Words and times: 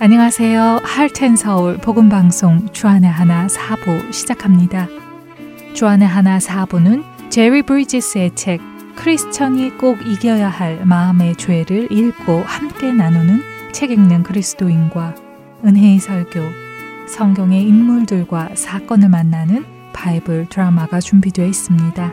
안녕하세요. 0.00 0.82
할텐 0.84 1.34
서울 1.34 1.76
복음 1.76 2.08
방송 2.08 2.68
주안의 2.68 3.10
하나 3.10 3.48
사부 3.48 4.12
시작합니다. 4.12 4.86
주안의 5.74 6.06
하나 6.06 6.38
사부는 6.38 7.02
제리 7.30 7.62
브리지스의 7.62 8.36
책 8.36 8.60
크리스천이 8.94 9.76
꼭 9.76 9.98
이겨야 10.06 10.50
할 10.50 10.86
마음의 10.86 11.34
죄를 11.34 11.90
읽고 11.90 12.42
함께 12.42 12.92
나누는 12.92 13.42
책 13.72 13.90
읽는 13.90 14.22
그리스도인과 14.22 15.16
은혜의 15.64 15.98
설교, 15.98 16.42
성경의 17.08 17.64
인물들과 17.64 18.50
사건을 18.54 19.08
만나는 19.08 19.64
바이블 19.92 20.46
드라마가 20.48 21.00
준비되어 21.00 21.44
있습니다. 21.44 22.12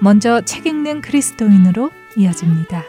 먼저 0.00 0.40
책 0.40 0.66
읽는 0.66 1.00
그리스도인으로 1.00 1.92
이어집니다. 2.16 2.82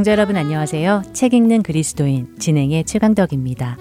애청자 0.00 0.12
여러분 0.12 0.38
안녕하세요. 0.38 1.02
책 1.12 1.34
읽는 1.34 1.62
그리스도인 1.62 2.38
진행의 2.38 2.84
최강덕입니다. 2.84 3.76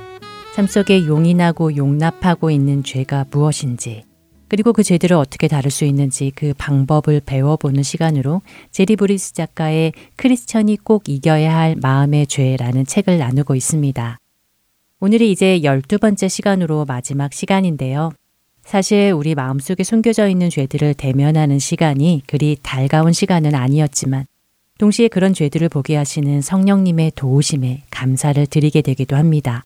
삶 0.53 0.67
속에 0.67 1.07
용인하고 1.07 1.77
용납하고 1.77 2.51
있는 2.51 2.83
죄가 2.83 3.27
무엇인지 3.31 4.03
그리고 4.49 4.73
그 4.73 4.83
죄들을 4.83 5.15
어떻게 5.15 5.47
다룰 5.47 5.71
수 5.71 5.85
있는지 5.85 6.33
그 6.35 6.53
방법을 6.57 7.21
배워보는 7.25 7.83
시간으로 7.83 8.41
제리 8.69 8.97
브리지스 8.97 9.33
작가의 9.33 9.93
크리스천이 10.17 10.79
꼭 10.83 11.07
이겨야 11.07 11.55
할 11.55 11.77
마음의 11.81 12.27
죄라는 12.27 12.85
책을 12.85 13.17
나누고 13.17 13.55
있습니다. 13.55 14.17
오늘이 14.99 15.31
이제 15.31 15.63
열두 15.63 15.99
번째 15.99 16.27
시간으로 16.27 16.83
마지막 16.83 17.31
시간인데요. 17.31 18.11
사실 18.65 19.13
우리 19.15 19.35
마음속에 19.35 19.85
숨겨져 19.85 20.27
있는 20.27 20.49
죄들을 20.49 20.95
대면하는 20.95 21.59
시간이 21.59 22.23
그리 22.27 22.57
달가운 22.61 23.13
시간은 23.13 23.55
아니었지만 23.55 24.25
동시에 24.79 25.09
그런 25.09 25.33
죄들을 25.33 25.67
보게 25.67 25.97
하시는 25.97 26.41
성령님의 26.41 27.11
도우심에 27.15 27.83
감사를 27.91 28.47
드리게 28.47 28.81
되기도 28.81 29.17
합니다. 29.17 29.63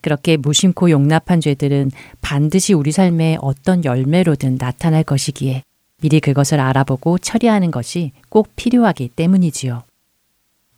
그렇게 0.00 0.36
무심코 0.36 0.90
용납한 0.90 1.40
죄들은 1.40 1.90
반드시 2.20 2.72
우리 2.72 2.92
삶의 2.92 3.38
어떤 3.40 3.84
열매로든 3.84 4.58
나타날 4.60 5.02
것이기에 5.02 5.64
미리 6.00 6.20
그것을 6.20 6.60
알아보고 6.60 7.18
처리하는 7.18 7.72
것이 7.72 8.12
꼭 8.28 8.48
필요하기 8.54 9.08
때문이지요. 9.08 9.82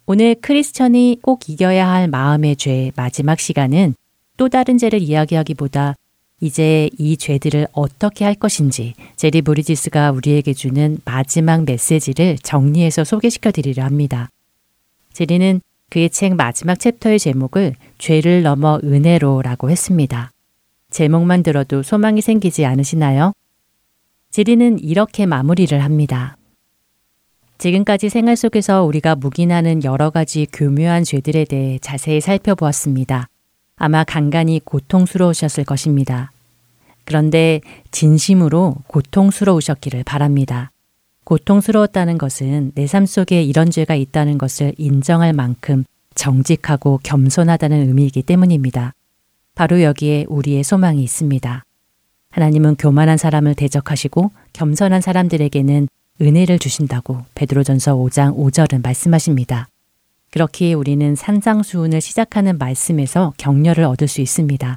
오늘 0.07 0.35
크리스천이 0.41 1.19
꼭 1.23 1.49
이겨야 1.49 1.87
할 1.87 2.09
마음의 2.09 2.57
죄 2.57 2.93
마지막 2.97 3.41
시간은 3.41 3.95
또 4.39 4.49
다른 4.49 4.79
죄를 4.79 5.03
이야기하기보다 5.03 5.97
이제 6.41 6.91
이 6.99 7.17
죄들을 7.17 7.69
어떻게 7.73 8.25
할 8.25 8.35
것인지 8.35 8.95
제리 9.17 9.41
브리지스가 9.41 10.11
우리에게 10.11 10.53
주는 10.53 10.99
마지막 11.05 11.65
메시지를 11.65 12.37
정리해서 12.39 13.05
소개시켜 13.05 13.51
드리려 13.51 13.85
합니다. 13.85 14.29
제리는 15.13 15.61
그의 15.91 16.11
책 16.11 16.35
마지막 16.35 16.79
챕터의 16.79 17.19
제목을 17.19 17.75
죄를 17.99 18.43
넘어 18.43 18.81
은혜로라고 18.83 19.71
했습니다. 19.71 20.33
제목만 20.91 21.43
들어도 21.43 21.83
소망이 21.83 22.21
생기지 22.21 22.65
않으시나요? 22.65 23.33
제리는 24.31 24.79
이렇게 24.81 25.27
마무리를 25.27 25.83
합니다. 25.83 26.37
지금까지 27.59 28.09
생활 28.09 28.37
속에서 28.37 28.83
우리가 28.83 29.15
묵인하는 29.15 29.85
여러 29.85 30.11
가지 30.11 30.47
교묘한 30.53 31.05
죄들에 31.05 31.45
대해 31.45 31.79
자세히 31.81 32.21
살펴보았습니다. 32.21 33.29
아마 33.77 34.05
간간히 34.05 34.61
고통스러우셨을 34.65 35.65
것입니다. 35.65 36.31
그런데 37.05 37.61
진심으로 37.91 38.77
고통스러우셨기를 38.87 40.05
바랍니다. 40.05 40.71
고통스러웠다는 41.25 42.19
것은 42.19 42.73
내 42.75 42.87
삶 42.87 43.07
속에 43.07 43.43
이런 43.43 43.71
죄가 43.71 43.95
있다는 43.95 44.39
것을 44.39 44.75
인정할 44.79 45.33
만큼 45.33 45.85
정직하고 46.15 47.01
겸손하다는 47.03 47.89
의미이기 47.89 48.23
때문입니다. 48.23 48.93
바로 49.55 49.83
여기에 49.83 50.27
우리의 50.29 50.65
소망이 50.65 51.03
있습니다. 51.03 51.63
하나님은 52.31 52.77
교만한 52.77 53.17
사람을 53.17 53.55
대적하시고 53.55 54.31
겸손한 54.53 55.01
사람들에게는 55.01 55.89
은혜를 56.21 56.59
주신다고 56.59 57.23
베드로전서 57.35 57.97
5장 57.97 58.37
5절은 58.37 58.83
말씀하십니다. 58.83 59.69
그렇기에 60.35 60.73
우리는 60.73 61.15
산상수훈을 61.15 62.01
시작하는 62.01 62.59
말씀에서 62.59 63.33
격려를 63.39 63.85
얻을 63.85 64.09
수 64.09 64.21
있습니다. 64.21 64.77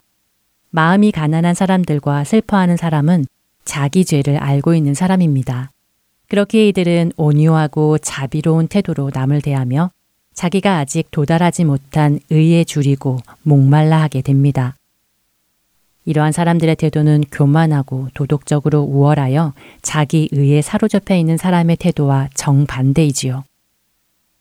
마음이 0.70 1.12
가난한 1.12 1.56
사람들과 1.56 2.26
슬퍼하는 2.26 2.78
사람은 2.78 3.26
자기 3.66 4.06
죄를 4.06 4.38
알고 4.38 4.76
있는 4.76 4.94
사람입니다. 4.94 5.72
그렇게 6.28 6.68
이들은 6.68 7.14
온유하고 7.18 7.98
자비로운 7.98 8.68
태도로 8.68 9.10
남을 9.12 9.42
대하며 9.42 9.90
자기가 10.36 10.78
아직 10.78 11.10
도달하지 11.10 11.66
못한 11.66 12.20
의에 12.30 12.64
줄이고 12.64 13.18
목말라 13.42 14.00
하게 14.00 14.22
됩니다. 14.22 14.76
이러한 16.06 16.34
사람들의 16.34 16.76
태도는 16.76 17.24
교만하고 17.32 18.10
도덕적으로 18.14 18.82
우월하여 18.82 19.54
자기 19.82 20.30
의에 20.32 20.62
사로잡혀 20.62 21.16
있는 21.16 21.36
사람의 21.36 21.78
태도와 21.78 22.30
정반대이지요. 22.36 23.44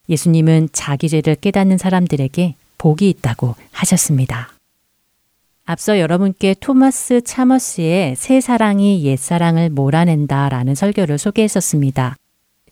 예수님은 0.08 0.70
자기 0.72 1.08
죄를 1.08 1.36
깨닫는 1.36 1.78
사람들에게 1.78 2.54
복이 2.78 3.08
있다고 3.10 3.54
하셨습니다. 3.72 4.50
앞서 5.64 5.98
여러분께 5.98 6.54
토마스 6.60 7.22
차머스의 7.22 8.14
새 8.16 8.40
사랑이 8.40 9.02
옛 9.04 9.16
사랑을 9.16 9.68
몰아낸다 9.70 10.48
라는 10.48 10.74
설교를 10.76 11.18
소개했었습니다. 11.18 12.14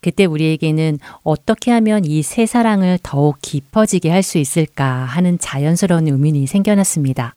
그때 0.00 0.26
우리에게는 0.26 0.98
어떻게 1.22 1.70
하면 1.72 2.04
이 2.04 2.22
새 2.22 2.46
사랑을 2.46 2.98
더욱 3.02 3.38
깊어지게 3.42 4.10
할 4.10 4.22
수 4.22 4.38
있을까 4.38 4.84
하는 4.84 5.38
자연스러운 5.38 6.06
의문이 6.06 6.46
생겨났습니다. 6.46 7.34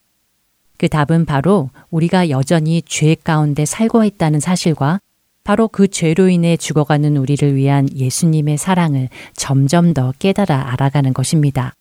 그 0.77 0.87
답은 0.89 1.25
바로 1.25 1.71
우리가 1.89 2.29
여전히 2.29 2.83
죄 2.85 3.15
가운데 3.15 3.65
살고 3.65 4.03
있다는 4.03 4.39
사실과 4.39 4.99
바로 5.47 5.69
그 5.69 5.87
죄로 5.87 6.27
인해 6.27 6.57
죽어가는 6.57 7.15
우리를 7.15 7.55
위한 7.55 7.87
예수님의 7.95 8.57
사랑을 8.57 9.07
점점 9.31 9.93
더 9.93 10.11
깨달아 10.19 10.73
알아가는 10.73 11.13
것입니다. 11.13 11.73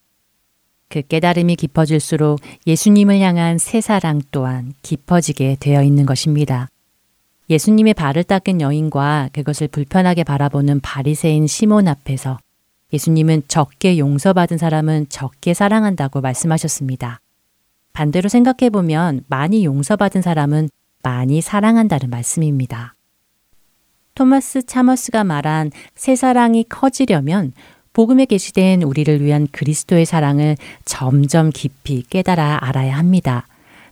그 0.89 1.03
깨달음이 1.03 1.57
깊어질수록 1.57 2.39
예수님을 2.65 3.19
향한 3.19 3.59
새 3.59 3.81
사랑 3.81 4.23
또한 4.31 4.73
깊어지게 4.83 5.57
되어 5.59 5.83
있는 5.83 6.07
것입니다. 6.07 6.69
예수님의 7.51 7.95
발을 7.95 8.23
닦은 8.23 8.61
여인과 8.61 9.31
그것을 9.33 9.67
불편하게 9.67 10.23
바라보는 10.23 10.79
바리새인 10.79 11.49
시몬 11.49 11.89
앞에서 11.89 12.39
예수님은 12.93 13.43
적게 13.49 13.99
용서받은 13.99 14.59
사람은 14.59 15.07
적게 15.09 15.55
사랑한다고 15.55 16.21
말씀하셨습니다. 16.21 17.19
반대로 17.93 18.29
생각해 18.29 18.71
보면 18.71 19.25
많이 19.27 19.65
용서받은 19.65 20.23
사람은 20.23 20.69
많이 21.03 21.41
사랑한다는 21.41 22.11
말씀입니다. 22.11 22.96
토마스 24.17 24.65
차머스가 24.65 25.25
말한 25.25 25.71
새 25.95 26.17
사랑이 26.17 26.65
커지려면 26.69 27.53
복음에 27.93 28.25
계시된 28.25 28.83
우리를 28.83 29.23
위한 29.23 29.47
그리스도의 29.53 30.07
사랑을 30.07 30.57
점점 30.87 31.51
깊이 31.51 32.03
깨달아 32.09 32.59
알아야 32.63 32.97
합니다. 32.97 33.47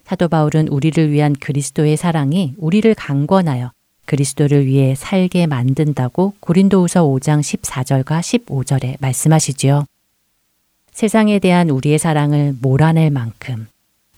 사도 0.04 0.28
바울은 0.28 0.69
우리를 0.69 1.10
위한 1.12 1.34
그리스도의 1.34 1.99
사랑이 1.99 2.54
우리를 2.56 2.93
강권하여 2.94 3.70
그리스도를 4.06 4.66
위해 4.66 4.94
살게 4.94 5.46
만든다고 5.46 6.34
고린도후서 6.40 7.04
5장 7.04 7.40
14절과 7.40 8.20
15절에 8.20 8.96
말씀하시지요. 9.00 9.84
세상에 10.90 11.38
대한 11.38 11.69
우리의 11.69 11.99
사랑을 11.99 12.54
몰아낼 12.62 13.10
만큼 13.10 13.66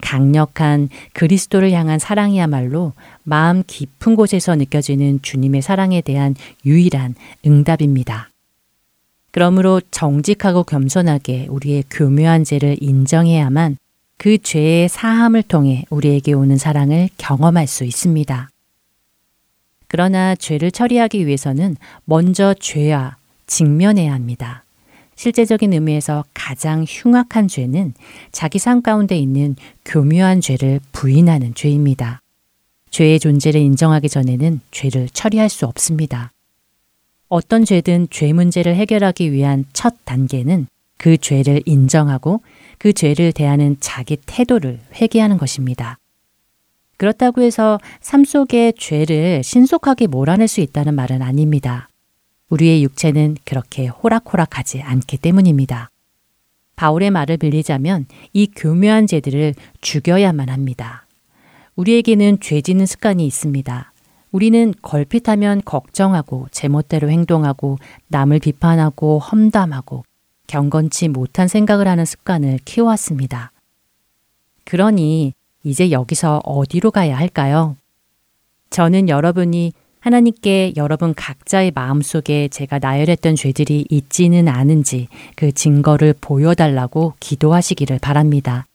강력한 0.07 0.89
그리스도를 1.15 1.73
향한 1.73 1.99
사랑이야말로 1.99 2.93
마음 3.25 3.65
깊은 3.67 4.15
곳에서 4.15 4.55
느껴지는 4.55 5.21
주님의 5.21 5.63
사랑에 5.63 6.01
대한 6.01 6.37
유일한 6.65 7.17
응답입니다. 7.45 8.31
그러므로 9.33 9.81
정직하고 9.91 10.63
겸손하게 10.63 11.49
우리의 11.51 11.83
교묘한 11.91 12.45
죄를 12.45 12.77
인정해야만 12.81 13.79
그 14.17 14.39
죄의 14.39 14.89
사함을 14.89 15.43
통해 15.43 15.85
우리에게 15.91 16.35
오는 16.35 16.57
사랑을 16.57 17.09
경험할 17.19 17.67
수 17.67 17.83
있습니다. 17.83 18.49
그러나 19.89 20.37
죄를 20.37 20.71
처리하기 20.71 21.27
위해서는 21.27 21.77
먼저 22.05 22.55
죄와 22.55 23.17
직면해야 23.49 24.15
합니다. 24.15 24.66
실제적인 25.17 25.73
의미에서 25.73 26.25
가장 26.35 26.85
흉악한 26.87 27.49
죄는 27.49 27.95
자기 28.33 28.59
삶 28.59 28.83
가운데 28.83 29.19
있는 29.19 29.57
교묘한 29.85 30.41
죄를 30.41 30.81
부인하는 30.93 31.55
죄입니다. 31.55 32.21
죄의 32.91 33.19
존재를 33.19 33.61
인정하기 33.61 34.09
전에는 34.09 34.61
죄를 34.71 35.09
처리할 35.13 35.49
수 35.49 35.67
없습니다. 35.67 36.33
어떤 37.29 37.65
죄든 37.65 38.09
죄 38.11 38.33
문제를 38.33 38.77
해결하기 38.77 39.33
위한 39.33 39.65
첫 39.73 39.95
단계는 40.05 40.69
그 40.97 41.17
죄를 41.17 41.63
인정하고 41.67 42.41
그 42.79 42.93
죄를 42.93 43.33
대하는 43.33 43.77
자기 43.81 44.17
태도를 44.25 44.81
회개하는 44.95 45.39
것입니다. 45.39 45.99
그렇다고 46.97 47.43
해서 47.43 47.79
삶 48.01 48.25
속의 48.25 48.75
죄를 48.79 49.43
신속하게 49.43 50.07
몰아낼 50.07 50.49
수 50.49 50.61
있다는 50.61 50.95
말은 50.95 51.21
아닙니다. 51.21 51.89
우리의 52.51 52.83
육체는 52.85 53.37
그렇게 53.45 53.87
호락호락하지 53.87 54.83
않기 54.83 55.19
때문입니다. 55.19 55.91
바울의 56.77 57.11
말을 57.11 57.39
빌리자면 57.39 58.07
이 58.33 58.47
교묘한 58.55 59.07
죄들을 59.07 59.55
죽여야만 59.81 60.49
합니다. 60.49 61.07
우리에게는 61.75 62.39
죄 62.41 62.61
짓는 62.61 62.87
습관이 62.87 63.27
있습니다. 63.27 63.93
우리는 64.31 64.75
걸핏하면 64.83 65.63
걱정하고 65.65 66.49
제멋대로 66.51 67.09
행동하고 67.09 67.79
남을 68.09 68.41
비판하고 68.41 69.19
험담하고 69.19 70.05
경건치 70.47 71.09
못한 71.09 71.49
생각을 71.49 71.89
하는 71.89 72.05
습관을 72.05 72.59
키워왔습니다. 72.65 73.53
그러니 74.65 75.33
이제 75.65 75.91
여기서 75.91 76.43
어디로 76.45 76.91
가야 76.91 77.17
할까요? 77.17 77.77
저는 78.71 79.09
여러분이 79.09 79.73
하나님께 80.07 80.75
여러분 80.77 81.15
각자의 81.17 81.73
마음속에 81.75 82.47
제가 82.47 82.79
나열했던 82.79 83.35
죄들이 83.35 83.87
있지는 83.91 84.47
않은지 84.47 85.09
그 85.35 85.51
증거를 85.51 86.15
보여달라고 86.21 87.15
기도하시기를 87.19 87.99
바랍니다. 87.99 88.69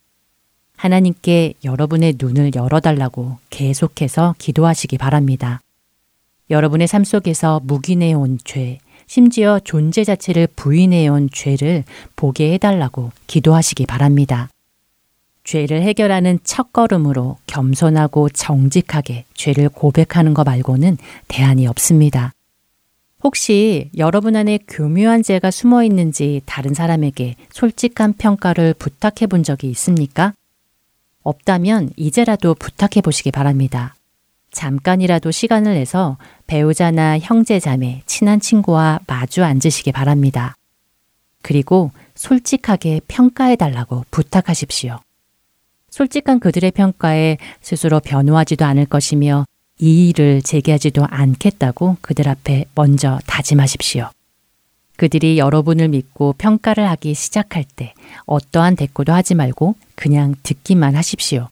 하나님께 0.76 1.54
여러분의 1.64 2.16
눈을 2.20 2.52
열어달라고 2.54 3.38
계속해서 3.50 4.36
기도하시기 4.40 4.98
바랍니다. 4.98 5.62
여러분의 6.50 6.90
삶 6.90 7.06
속에서 7.06 7.62
묵인해온 7.64 8.40
죄, 8.44 8.80
심지어 9.08 9.62
존재 9.64 10.04
자체를 10.04 10.50
부인해온 10.58 11.30
죄를 11.32 11.86
보게 12.18 12.52
해달라고 12.56 13.14
기도하시기 13.28 13.86
바랍니다. 13.86 14.50
죄를 15.44 15.82
해결하는 15.82 16.40
첫 16.44 16.72
걸음으로 16.72 17.38
겸손하고 17.48 18.30
정직하게 18.30 19.26
죄를 19.34 19.70
고백하는 19.70 20.34
것 20.34 20.44
말고는 20.44 20.98
대안이 21.28 21.68
없습니다. 21.68 22.34
혹시 23.24 23.90
여러분 23.98 24.36
안에 24.36 24.60
교묘한 24.68 25.24
죄가 25.24 25.52
숨어 25.52 25.84
있는지 25.84 26.42
다른 26.46 26.74
사람에게 26.74 27.36
솔직한 27.52 28.14
평가를 28.14 28.74
부탁해 28.74 29.28
본 29.28 29.44
적이 29.44 29.70
있습니까? 29.72 30.34
없다면 31.24 31.92
이제라도 31.98 32.56
부탁해 32.56 33.02
보시기 33.04 33.32
바랍니다. 33.32 33.96
잠깐이라도 34.52 35.32
시간을 35.32 35.76
내서 35.76 36.18
배우자나 36.48 37.20
형제 37.20 37.60
자매, 37.60 38.02
친한 38.06 38.40
친구와 38.40 39.00
마주 39.08 39.44
앉으시기 39.44 39.92
바랍니다. 39.92 40.56
그리고 41.42 41.92
솔직하게 42.16 43.02
평가해 43.08 43.56
달라고 43.56 44.04
부탁하십시오. 44.12 45.00
솔직한 45.92 46.40
그들의 46.40 46.72
평가에 46.72 47.38
스스로 47.62 48.00
변호하지도 48.00 48.66
않을 48.66 48.86
것이며 48.86 49.46
이의를 49.78 50.42
제기하지도 50.42 51.06
않겠다고 51.10 51.98
그들 52.02 52.30
앞에 52.30 52.66
먼저 52.76 53.20
다짐하십시오. 53.28 54.10
그들이 54.96 55.38
여러분을 55.38 55.90
믿고 55.90 56.34
평가를 56.38 56.88
하기 56.92 57.14
시작할 57.14 57.66
때 57.76 57.94
어떠한 58.26 58.76
대꾸도 58.76 59.12
하지 59.12 59.36
말고 59.36 59.76
그냥 59.96 60.36
듣기만 60.44 60.96
하십시오. 60.96 61.50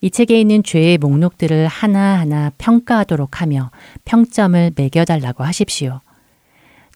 이 0.00 0.10
책에 0.10 0.40
있는 0.40 0.62
죄의 0.62 0.98
목록들을 0.98 1.66
하나하나 1.66 2.50
평가하도록 2.58 3.40
하며 3.40 3.70
평점을 4.04 4.72
매겨달라고 4.74 5.44
하십시오. 5.44 6.00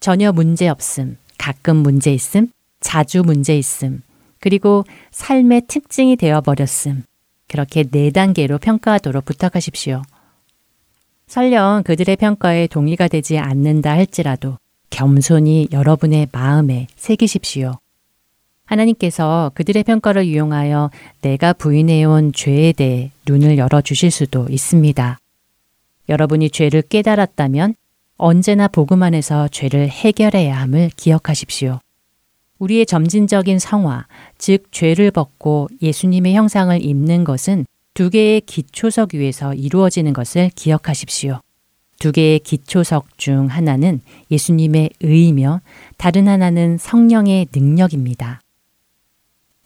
전혀 0.00 0.32
문제 0.32 0.69
없음, 0.69 1.16
가끔 1.37 1.76
문제 1.76 2.12
있음, 2.12 2.49
자주 2.81 3.22
문제 3.22 3.56
있음, 3.56 4.02
그리고 4.40 4.85
삶의 5.11 5.62
특징이 5.69 6.17
되어 6.17 6.40
버렸음. 6.40 7.05
그렇게 7.49 7.85
네 7.85 8.11
단계로 8.11 8.58
평가하도록 8.58 9.25
부탁하십시오. 9.25 10.02
설령 11.26 11.82
그들의 11.85 12.17
평가에 12.17 12.67
동의가 12.67 13.08
되지 13.08 13.38
않는다 13.38 13.90
할지라도 13.90 14.58
겸손히 14.90 15.69
여러분의 15.73 16.29
마음에 16.32 16.87
새기십시오. 16.96 17.79
하나님께서 18.64 19.50
그들의 19.55 19.82
평가를 19.85 20.25
이용하여 20.25 20.90
내가 21.23 21.52
부인해온 21.52 22.32
죄에 22.32 22.73
대해 22.73 23.11
눈을 23.26 23.56
열어주실 23.58 24.11
수도 24.11 24.46
있습니다. 24.49 25.19
여러분이 26.08 26.50
죄를 26.50 26.82
깨달았다면 26.82 27.75
언제나 28.17 28.69
복음 28.69 29.02
안에서 29.02 29.49
죄를 29.49 29.88
해결해야 29.88 30.58
함을 30.61 30.90
기억하십시오. 30.96 31.81
우리의 32.58 32.87
점진적인 32.87 33.58
성화, 33.58 34.06
즉 34.37 34.70
죄를 34.70 35.10
벗고 35.10 35.69
예수님의 35.81 36.34
형상을 36.34 36.84
입는 36.84 37.25
것은 37.25 37.66
두 37.94 38.10
개의 38.10 38.40
기초석 38.43 39.14
위에서 39.14 39.55
이루어지는 39.55 40.12
것을 40.12 40.50
기억하십시오. 40.55 41.40
두 41.99 42.12
개의 42.12 42.38
기초석 42.38 43.19
중 43.19 43.46
하나는 43.46 44.00
예수님의 44.31 44.90
의이며 45.00 45.60
다른 45.96 46.28
하나는 46.28 46.78
성령의 46.78 47.49
능력입니다. 47.52 48.40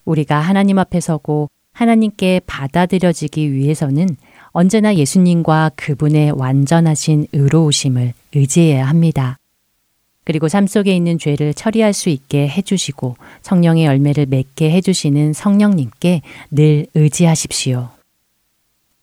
우리가 0.04 0.40
하나님 0.40 0.78
앞에 0.78 1.00
서고 1.00 1.50
하나님께 1.72 2.40
받아들여지기 2.46 3.52
위해서는 3.52 4.16
언제나 4.48 4.94
예수님과 4.94 5.72
그분의 5.76 6.32
완전하신 6.32 7.26
의로우심을 7.32 8.12
의지해야 8.34 8.86
합니다. 8.86 9.38
그리고 10.24 10.48
삶 10.48 10.66
속에 10.66 10.94
있는 10.94 11.18
죄를 11.18 11.52
처리할 11.54 11.92
수 11.92 12.08
있게 12.08 12.48
해주시고 12.48 13.16
성령의 13.42 13.86
열매를 13.86 14.26
맺게 14.26 14.70
해주시는 14.70 15.32
성령님께 15.32 16.22
늘 16.50 16.86
의지하십시오. 16.94 17.88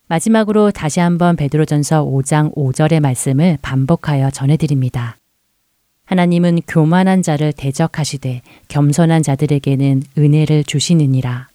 마지막으로 0.07 0.71
다시 0.71 0.99
한번 0.99 1.35
베드로전서 1.35 2.05
5장 2.05 2.55
5절의 2.55 2.99
말씀을 2.99 3.59
반복하여 3.61 4.31
전해드립니다. 4.31 5.17
하나님은 6.05 6.61
교만한 6.67 7.21
자를 7.21 7.53
대적하시되 7.53 8.41
겸손한 8.69 9.21
자들에게는 9.21 10.01
은혜를 10.17 10.63
주시느니라. 10.63 11.49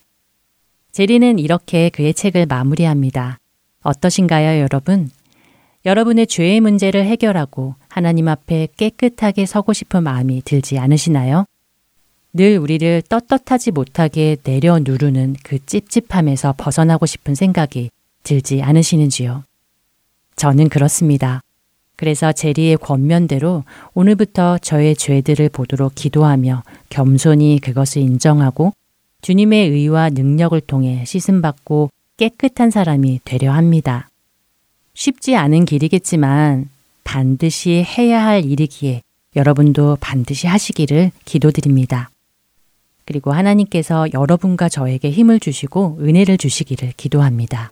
제리는 0.93 1.41
이렇게 1.41 1.89
그의 1.89 2.15
책을 2.15 2.47
마무리합니다. 2.47 3.39
어떠신가요, 3.83 4.61
여러분? 4.61 5.11
여러분의 5.85 6.29
죄의 6.29 6.61
문제를 6.61 7.05
해결하고 7.05 7.75
하나님 7.95 8.27
앞에 8.27 8.67
깨끗하게 8.77 9.47
서고 9.47 9.73
싶은 9.73 10.03
마음이 10.03 10.43
들지 10.45 10.81
않으시나요? 10.81 11.45
늘 12.33 12.59
우리를 12.59 13.03
떳떳하지 13.09 13.71
못하게 13.71 14.37
내려 14.43 14.81
누르는 14.81 15.37
그 15.45 15.65
찝찝함에서 15.65 16.57
벗어나고 16.59 17.07
싶은 17.07 17.37
생각이 17.37 17.91
들지 18.25 18.63
않으시는지요? 18.63 19.45
저는 20.35 20.71
그렇습니다. 20.71 21.41
그래서 21.95 22.33
제리의 22.33 22.79
권면대로 22.79 23.63
오늘부터 23.95 24.59
저의 24.59 24.97
죄들을 24.97 25.49
보도록 25.51 25.95
기도하며 25.95 26.65
겸손히 26.89 27.61
그것을 27.63 28.03
인정하고 28.03 28.73
주님의 29.23 29.69
의와 29.69 30.09
능력을 30.09 30.61
통해 30.63 31.05
씻음받고 31.07 31.91
깨끗한 32.17 32.73
사람이 32.73 33.21
되려 33.25 33.53
합니다. 33.53 34.09
쉽지 34.95 35.37
않은 35.37 35.65
길이겠지만 35.65 36.74
반드시 37.05 37.85
해야 37.85 38.25
할 38.25 38.45
일이기에 38.45 39.03
여러분도 39.37 39.99
반드시 40.01 40.47
하시기를 40.47 41.11
기도드립니다. 41.25 42.11
그리고 43.05 43.33
하나님께서 43.33 44.07
여러분과 44.13 44.69
저에게 44.69 45.11
힘을 45.11 45.39
주시고 45.39 45.99
은혜를 46.01 46.39
주시기를 46.39 46.93
기도합니다. 46.97 47.71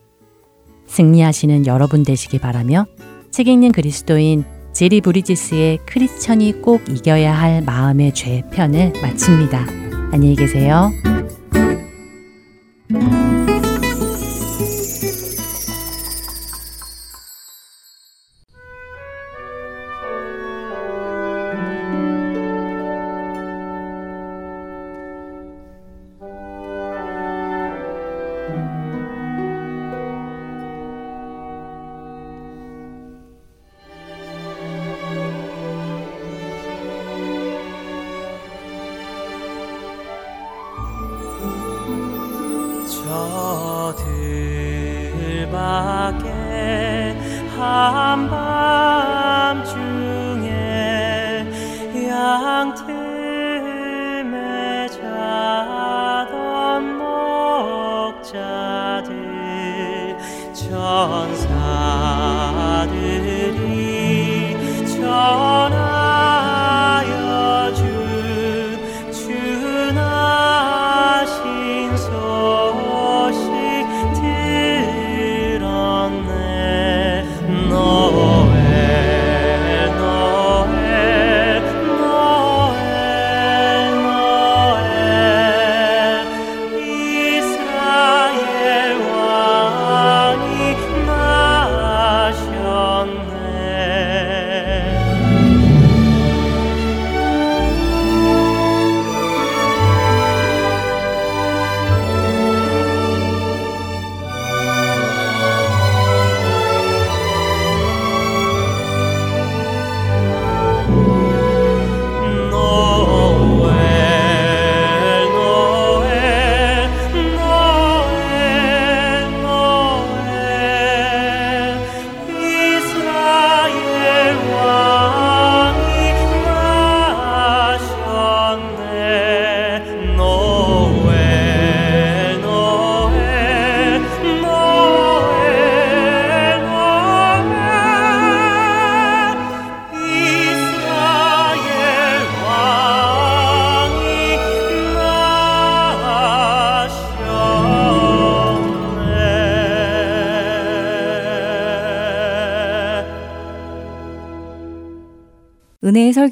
승리하시는 0.86 1.66
여러분 1.66 2.02
되시기 2.02 2.38
바라며 2.38 2.86
책 3.30 3.48
읽는 3.48 3.72
그리스도인 3.72 4.44
제리 4.72 5.00
브리지스의 5.00 5.78
크리스천이 5.86 6.60
꼭 6.62 6.82
이겨야 6.88 7.32
할 7.34 7.62
마음의 7.62 8.14
죄 8.14 8.42
편을 8.52 8.92
마칩니다. 9.02 9.66
안녕히 10.12 10.36
계세요. 10.36 10.90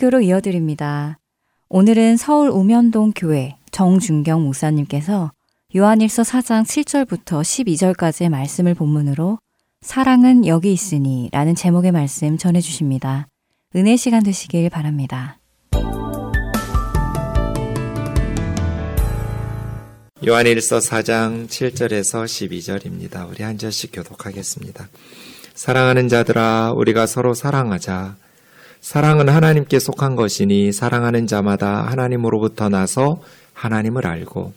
설교로 0.01 0.23
이어드립니다. 0.23 1.19
오늘은 1.69 2.17
서울 2.17 2.49
우면동 2.49 3.13
교회 3.15 3.57
정준경 3.71 4.43
목사님께서 4.43 5.31
요한일서 5.77 6.23
4장 6.23 6.65
7절부터 6.65 7.43
12절까지의 7.43 8.31
말씀을 8.31 8.75
본문으로 8.75 9.39
사랑은 9.83 10.47
여기 10.47 10.73
있으니 10.73 11.29
라는 11.33 11.55
제목의 11.55 11.93
말씀 11.93 12.39
전해주십니다. 12.39 13.29
은혜 13.77 13.97
시간 13.97 14.23
되시길 14.23 14.71
바랍니다. 14.71 15.39
요한일서 20.27 20.79
4장 20.79 21.47
7절에서 21.47 22.25
12절입니다. 22.25 23.29
우리 23.29 23.43
한 23.43 23.59
절씩 23.59 23.91
교독하겠습니다. 23.93 24.89
사랑하는 25.55 26.09
자들아 26.09 26.73
우리가 26.73 27.07
서로 27.07 27.35
사랑하자 27.35 28.17
사랑은 28.81 29.29
하나님께 29.29 29.79
속한 29.79 30.17
것이니 30.17 30.73
사랑하는 30.73 31.27
자마다 31.27 31.83
하나님으로부터 31.83 32.69
나서 32.69 33.21
하나님을 33.53 34.07
알고 34.07 34.53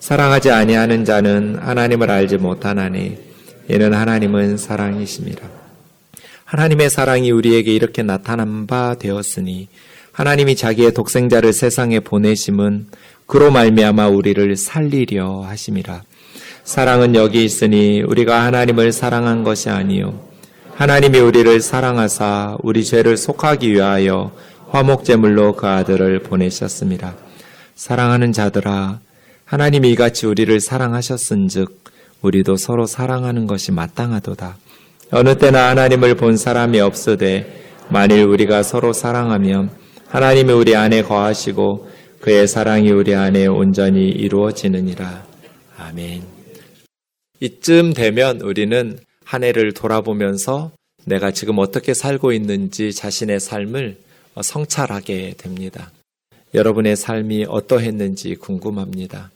사랑하지 0.00 0.50
아니하는 0.50 1.04
자는 1.04 1.58
하나님을 1.58 2.10
알지 2.10 2.38
못하나니 2.38 3.18
이는 3.68 3.92
하나님은 3.92 4.56
사랑이십니다. 4.56 5.46
하나님의 6.44 6.88
사랑이 6.88 7.30
우리에게 7.30 7.74
이렇게 7.74 8.02
나타난 8.02 8.66
바 8.66 8.94
되었으니 8.98 9.68
하나님이 10.12 10.56
자기의 10.56 10.94
독생자를 10.94 11.52
세상에 11.52 12.00
보내심은 12.00 12.86
그로 13.26 13.50
말미암아 13.50 14.08
우리를 14.08 14.56
살리려 14.56 15.42
하심이라. 15.42 16.02
사랑은 16.64 17.14
여기 17.14 17.44
있으니 17.44 18.02
우리가 18.02 18.44
하나님을 18.44 18.92
사랑한 18.92 19.44
것이 19.44 19.68
아니요 19.68 20.27
하나님이 20.78 21.18
우리를 21.18 21.60
사랑하사 21.60 22.56
우리 22.62 22.84
죄를 22.84 23.16
속하기 23.16 23.72
위하여 23.72 24.30
화목제물로 24.68 25.54
그 25.54 25.66
아들을 25.66 26.20
보내셨습니다. 26.20 27.16
사랑하는 27.74 28.30
자들아 28.30 29.00
하나님이 29.44 29.90
이같이 29.90 30.26
우리를 30.26 30.60
사랑하셨은즉 30.60 31.82
우리도 32.22 32.54
서로 32.54 32.86
사랑하는 32.86 33.48
것이 33.48 33.72
마땅하도다. 33.72 34.56
어느 35.10 35.36
때나 35.36 35.70
하나님을 35.70 36.14
본 36.14 36.36
사람이 36.36 36.78
없으되 36.78 37.60
만일 37.88 38.22
우리가 38.26 38.62
서로 38.62 38.92
사랑하면 38.92 39.70
하나님이 40.06 40.52
우리 40.52 40.76
안에 40.76 41.02
거하시고 41.02 41.88
그의 42.20 42.46
사랑이 42.46 42.92
우리 42.92 43.16
안에 43.16 43.48
온전히 43.48 44.10
이루어지느니라. 44.10 45.24
아멘. 45.76 46.22
이쯤 47.40 47.94
되면 47.94 48.40
우리는 48.42 49.00
한 49.28 49.44
해를 49.44 49.74
돌아보면서 49.74 50.72
내가 51.04 51.32
지금 51.32 51.58
어떻게 51.58 51.92
살고 51.92 52.32
있는지 52.32 52.94
자신의 52.94 53.40
삶을 53.40 53.98
성찰하게 54.42 55.34
됩니다. 55.36 55.92
여러분의 56.54 56.96
삶이 56.96 57.44
어떠했는지 57.46 58.36
궁금합니다. 58.36 59.30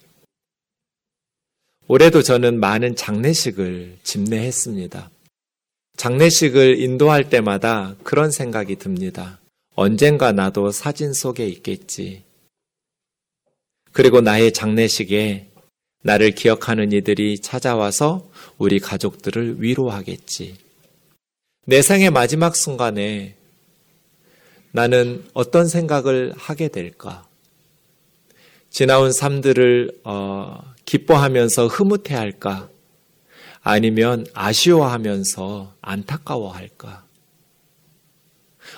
올해도 1.88 2.22
저는 2.22 2.58
많은 2.58 2.96
장례식을 2.96 3.98
집례했습니다. 4.02 5.10
장례식을 5.98 6.80
인도할 6.80 7.28
때마다 7.28 7.94
그런 8.02 8.30
생각이 8.30 8.76
듭니다. 8.76 9.40
언젠가 9.74 10.32
나도 10.32 10.70
사진 10.70 11.12
속에 11.12 11.46
있겠지. 11.46 12.22
그리고 13.92 14.22
나의 14.22 14.54
장례식에 14.54 15.48
나를 16.02 16.30
기억하는 16.30 16.92
이들이 16.92 17.40
찾아와서 17.40 18.31
우리 18.58 18.78
가족들을 18.78 19.62
위로하겠지. 19.62 20.56
내 21.66 21.82
생의 21.82 22.10
마지막 22.10 22.56
순간에 22.56 23.36
나는 24.72 25.24
어떤 25.34 25.68
생각을 25.68 26.32
하게 26.36 26.68
될까? 26.68 27.26
지나온 28.70 29.12
삶들을 29.12 30.00
어, 30.04 30.62
기뻐하면서 30.84 31.66
흐뭇해 31.66 32.14
할까? 32.14 32.68
아니면 33.62 34.26
아쉬워하면서 34.34 35.74
안타까워 35.82 36.50
할까? 36.50 37.04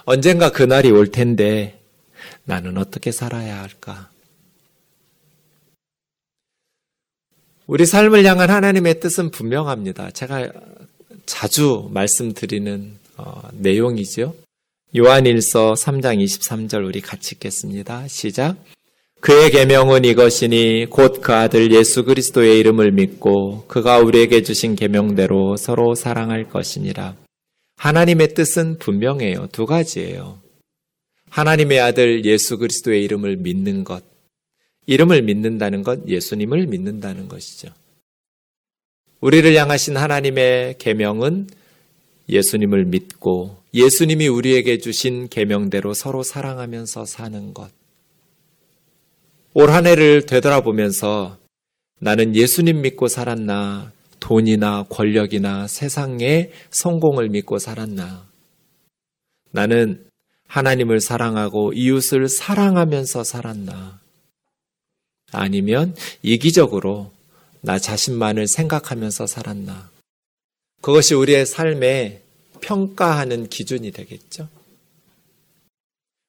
언젠가 0.05 0.51
그날이 0.51 0.91
올 0.91 1.11
텐데 1.11 1.81
나는 2.45 2.77
어떻게 2.77 3.13
살아야 3.13 3.63
할까? 3.63 4.11
우리 7.67 7.87
삶을 7.87 8.25
향한 8.27 8.51
하나님의 8.51 9.01
뜻은 9.01 9.31
분명합니다. 9.31 10.11
제가 10.11 10.51
자주 11.25 11.89
말씀드리는 11.93 12.93
어, 13.17 13.41
내용이죠. 13.53 14.35
요한일서 14.95 15.73
3장 15.73 16.23
23절 16.23 16.85
우리 16.87 17.01
같이 17.01 17.37
읽겠습니다. 17.37 18.07
시작. 18.09 18.57
그의 19.21 19.51
계명은 19.51 20.05
이것이니 20.05 20.89
곧 20.91 21.23
그 21.23 21.33
아들 21.33 21.73
예수 21.73 22.05
그리스도의 22.05 22.59
이름을 22.59 22.93
믿고 22.93 23.65
그가 23.67 23.99
우리에게 23.99 24.43
주신 24.43 24.77
계명대로 24.77 25.57
서로 25.57 25.95
사랑할 25.95 26.51
것이니라. 26.51 27.17
하나님의 27.77 28.35
뜻은 28.35 28.79
분명해요. 28.79 29.49
두 29.53 29.65
가지예요. 29.65 30.39
하나님의 31.31 31.81
아들 31.81 32.27
예수 32.27 32.59
그리스도의 32.59 33.03
이름을 33.05 33.39
믿는 33.39 33.85
것. 33.85 34.14
이름을 34.87 35.23
믿는다는 35.23 35.83
것, 35.83 36.07
예수님을 36.07 36.67
믿는다는 36.67 37.29
것이죠. 37.29 37.69
우리를 39.21 39.55
향하신 39.55 39.97
하나님의 39.97 40.77
계명은 40.79 41.49
예수님을 42.29 42.85
믿고 42.87 43.57
예수님이 43.73 44.29
우리에게 44.29 44.79
주신 44.79 45.29
계명대로 45.29 45.95
서로 45.95 46.23
사랑하면서 46.23 47.07
사는 47.07 47.55
것. 47.55 47.71
올 49.55 49.71
한 49.71 49.87
해를 49.87 50.27
되돌아보면서 50.27 51.39
나는 52.01 52.35
예수님 52.35 52.83
믿고 52.83 53.09
살았나, 53.09 53.93
돈이나 54.21 54.85
권력이나 54.91 55.69
세상의 55.69 56.53
성공을 56.71 57.29
믿고 57.29 57.59
살았나. 57.59 58.27
나는 59.53 60.05
하나님을 60.49 61.01
사랑하고 61.01 61.73
이웃을 61.73 62.29
사랑하면서 62.29 63.25
살았나. 63.25 64.04
아니면 65.35 65.95
이기적으로 66.23 67.11
나 67.61 67.79
자신만을 67.79 68.47
생각하면서 68.47 69.27
살았나? 69.27 69.91
그것이 70.83 71.15
우리의 71.15 71.47
삶에 71.47 72.23
평가하는 72.61 73.49
기준이 73.49 73.91
되겠죠. 73.91 74.49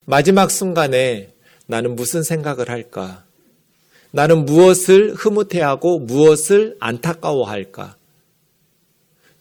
마지막 0.05 0.51
순간에 0.51 1.33
나는 1.67 1.95
무슨 1.95 2.23
생각을 2.23 2.69
할까? 2.69 3.25
나는 4.11 4.45
무엇을 4.45 5.13
흐뭇해하고 5.15 5.99
무엇을 5.99 6.77
안타까워할까? 6.79 7.97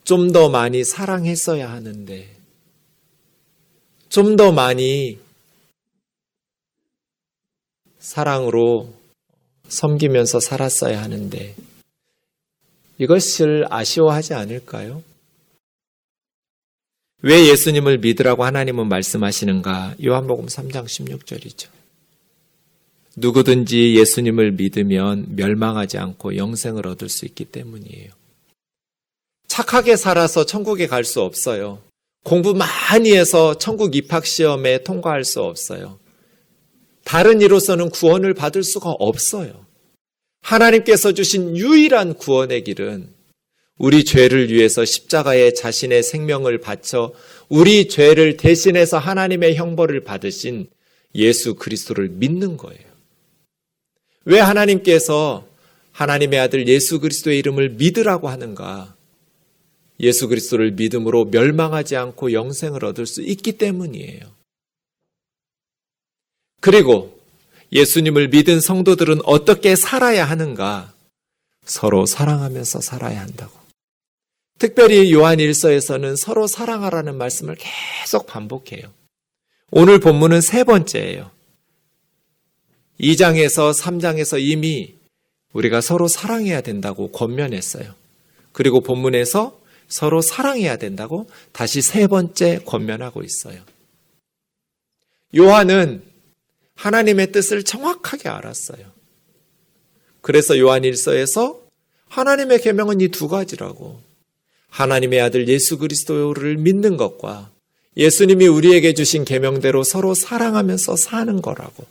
좀 0.05 0.33
더 0.33 0.49
많이 0.51 0.85
사랑했어야 0.85 1.71
하는데, 1.71 2.29
좀 4.09 4.37
더 4.37 4.53
많이 4.53 5.19
사랑으로 7.99 8.93
섬기면서 9.69 10.41
살았어야 10.41 11.03
하는데, 11.03 11.55
이것을 12.99 13.67
아쉬워하지 13.71 14.35
않을까요? 14.35 15.03
왜 17.23 17.49
예수님을 17.49 17.99
믿으라고 17.99 18.45
하나님은 18.45 18.89
말씀하시는가? 18.89 19.97
요한복음 20.05 20.47
3장 20.47 20.85
16절이죠. 20.85 21.69
누구든지 23.17 23.95
예수님을 23.97 24.53
믿으면 24.53 25.35
멸망하지 25.37 25.99
않고 25.99 26.37
영생을 26.37 26.87
얻을 26.87 27.09
수 27.09 27.25
있기 27.25 27.45
때문이에요. 27.47 28.11
착하게 29.47 29.97
살아서 29.97 30.45
천국에 30.45 30.87
갈 30.87 31.05
수 31.05 31.21
없어요. 31.23 31.79
공부 32.25 32.55
많이 32.55 33.17
해서 33.17 33.57
천국 33.57 33.95
입학 33.95 34.27
시험에 34.27 34.83
통과할 34.83 35.25
수 35.25 35.43
없어요. 35.43 35.99
다른 37.05 37.41
이로서는 37.41 37.91
구원을 37.91 38.35
받을 38.35 38.63
수가 38.63 38.91
없어요. 38.91 39.67
하나님께서 40.43 41.13
주신 41.13 41.57
유일한 41.57 42.15
구원의 42.15 42.65
길은 42.65 43.09
우리 43.79 44.05
죄를 44.05 44.53
위해서 44.53 44.85
십자가에 44.85 45.53
자신의 45.53 46.03
생명을 46.03 46.59
바쳐 46.61 47.13
우리 47.49 47.89
죄를 47.89 48.37
대신해서 48.37 48.99
하나님의 48.99 49.57
형벌을 49.57 50.05
받으신 50.05 50.69
예수 51.15 51.55
그리스도를 51.55 52.09
믿는 52.09 52.57
거예요. 52.57 52.85
왜 54.25 54.41
하나님께서 54.41 55.47
하나님의 55.93 56.41
아들 56.41 56.67
예수 56.67 57.01
그리스도의 57.01 57.39
이름을 57.39 57.71
믿으라고 57.71 58.29
하는가? 58.29 58.97
예수 60.01 60.29
그리스도를 60.29 60.73
믿음으로 60.73 61.27
멸망하지 61.27 61.97
않고 61.97 62.33
영생을 62.33 62.85
얻을 62.85 63.07
수 63.07 63.23
있기 63.23 63.53
때문이에요. 63.53 64.34
그리고 66.65 67.21
예수님을 67.73 68.29
믿은 68.29 68.63
성도들은 68.63 69.21
어떻게 69.27 69.77
살아야 69.77 70.25
하는가? 70.25 70.95
서로 71.67 72.07
사랑하면서 72.07 72.81
살아야 72.81 73.21
한다고. 73.21 73.53
특별히 74.59 75.13
요한 75.13 75.41
일서에서는 75.41 76.17
서로 76.17 76.47
사랑하라는 76.47 77.19
말씀을 77.19 77.57
계속 77.59 78.27
반복해요. 78.27 78.91
오늘 79.73 80.01
본문은 80.01 80.41
세 80.41 80.65
번째예요. 80.65 81.31
2장에서 82.99 83.79
3장에서 83.79 84.41
이미 84.41 84.95
우리가 85.53 85.83
서로 85.83 86.09
사랑해야 86.09 86.63
된다고 86.63 87.13
권면했어요. 87.13 87.95
그리고 88.53 88.81
본문에서 88.81 89.61
서로 89.89 90.23
사랑해야 90.23 90.79
된다고 90.79 91.29
다시 91.53 91.83
세 91.83 92.07
번째 92.07 92.61
권면하고 92.65 93.23
있어요. 93.23 93.61
요한은 95.37 96.14
하나님의 96.77 97.33
뜻을 97.33 97.63
정확하게 97.63 98.29
알았어요. 98.29 98.85
그래서 100.21 100.59
요한 100.59 100.83
1서에서 100.83 101.61
하나님의 102.09 102.61
계명은 102.61 103.01
이 103.01 103.09
두 103.09 103.29
가지라고. 103.29 104.01
하나님의 104.69 105.21
아들 105.21 105.47
예수 105.49 105.79
그리스도를 105.79 106.57
믿는 106.57 106.97
것과 106.97 107.51
예수님이 107.97 108.49
우리에게 108.49 108.95
주신 108.95 109.25
계명대로 109.25 109.85
서로 109.85 110.15
사랑하면서 110.15 110.97
사는 110.97 111.41
거라고. 111.43 111.85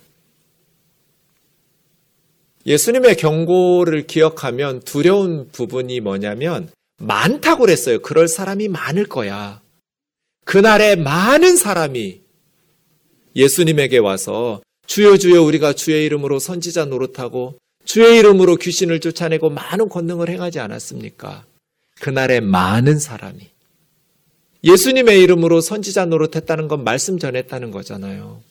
예수님의 2.66 3.16
경고를 3.16 4.06
기억하면 4.06 4.80
두려운 4.80 5.48
부분이 5.50 6.00
뭐냐면 6.00 6.70
많다고 6.98 7.62
그랬어요. 7.62 8.00
그럴 8.00 8.28
사람이 8.28 8.68
많을 8.68 9.06
거야. 9.06 9.60
그날에 10.44 10.96
많은 10.96 11.56
사람이 11.56 12.20
예수님에게 13.36 13.98
와서 13.98 14.62
주여 14.86 15.16
주여 15.16 15.42
우리가 15.42 15.72
주의 15.72 16.04
이름으로 16.04 16.38
선지자 16.38 16.86
노릇하고 16.86 17.58
주의 17.84 18.18
이름으로 18.18 18.56
귀신을 18.56 19.00
쫓아내고 19.00 19.50
많은 19.50 19.88
권능을 19.88 20.28
행하지 20.28 20.60
않았습니까? 20.60 21.44
그날에 22.00 22.40
많은 22.40 22.98
사람이 22.98 23.50
예수님의 24.64 25.20
이름으로 25.22 25.60
선지자 25.60 26.06
노릇했다는 26.06 26.68
건 26.68 26.84
말씀 26.84 27.18
전했다는 27.18 27.70
거잖아요. 27.70 28.42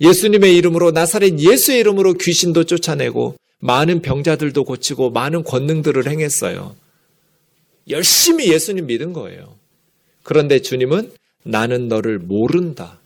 예수님의 0.00 0.56
이름으로 0.56 0.90
나사렛 0.92 1.38
예수의 1.38 1.80
이름으로 1.80 2.14
귀신도 2.14 2.64
쫓아내고 2.64 3.36
많은 3.58 4.02
병자들도 4.02 4.64
고치고 4.64 5.10
많은 5.10 5.44
권능들을 5.44 6.06
행했어요. 6.08 6.76
열심히 7.88 8.50
예수님 8.50 8.86
믿은 8.86 9.12
거예요. 9.12 9.56
그런데 10.22 10.60
주님은 10.60 11.12
나는 11.42 11.88
너를 11.88 12.18
모른다. 12.18 12.99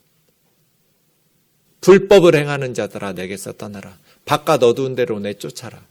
불법을 1.84 2.34
행하는 2.34 2.72
자들아 2.72 3.12
내게서 3.12 3.52
떠나라. 3.52 3.98
바깥 4.24 4.62
어두운 4.62 4.94
데로 4.94 5.20
내쫓아라. 5.20 5.82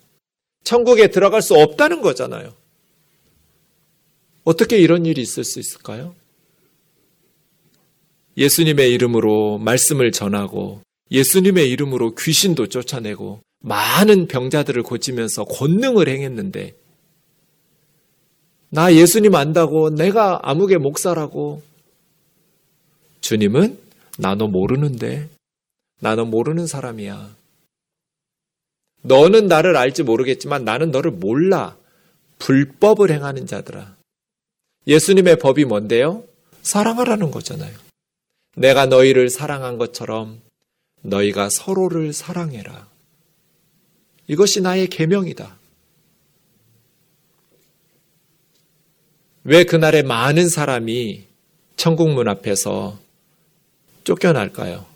천국에 0.63 1.11
들어갈 1.11 1.43
수 1.43 1.53
없다는 1.53 2.01
거잖아요. 2.01 2.51
어떻게 4.43 4.79
이런 4.79 5.05
일이 5.05 5.21
있을 5.21 5.43
수 5.43 5.59
있을까요? 5.59 6.15
예수님의 8.37 8.91
이름으로 8.91 9.59
말씀을 9.59 10.11
전하고 10.11 10.81
예수님의 11.11 11.69
이름으로 11.69 12.15
귀신도 12.15 12.69
쫓아내고 12.69 13.41
많은 13.59 14.27
병자들을 14.27 14.81
고치면서 14.81 15.43
권능을 15.45 16.09
행했는데 16.09 16.73
나 18.69 18.91
예수님 18.95 19.35
안다고 19.35 19.91
내가 19.91 20.39
아무개 20.41 20.77
목사라고 20.77 21.61
주님은 23.21 23.77
나너 24.17 24.47
모르는데 24.47 25.29
나 26.03 26.15
너 26.15 26.25
모르는 26.25 26.67
사람이야. 26.67 27.33
너는 29.03 29.47
나를 29.47 29.77
알지 29.77 30.03
모르겠지만 30.03 30.65
나는 30.65 30.91
너를 30.91 31.11
몰라. 31.11 31.77
불법을 32.39 33.09
행하는 33.09 33.47
자들아. 33.47 33.95
예수님의 34.85 35.39
법이 35.39 35.63
뭔데요? 35.63 36.25
사랑하라는 36.61 37.31
거잖아요. 37.31 37.73
내가 38.57 38.85
너희를 38.85 39.29
사랑한 39.29 39.77
것처럼 39.77 40.41
너희가 41.03 41.49
서로를 41.49 42.11
사랑해라. 42.11 42.89
이것이 44.27 44.59
나의 44.59 44.87
계명이다. 44.87 45.55
왜 49.45 49.63
그날에 49.63 50.03
많은 50.03 50.49
사람이 50.49 51.23
천국 51.77 52.09
문 52.09 52.27
앞에서 52.27 52.99
쫓겨날까요? 54.03 54.92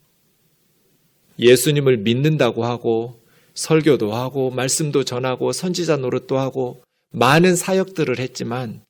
예수님을 1.39 1.97
믿는다고 1.97 2.65
하고 2.65 3.21
설교도 3.53 4.13
하고 4.13 4.51
말씀도 4.51 5.03
전하고 5.03 5.51
선지자 5.51 5.97
노릇도 5.97 6.37
하고 6.37 6.83
많은 7.09 7.55
사역들을 7.55 8.19
했지만 8.19 8.83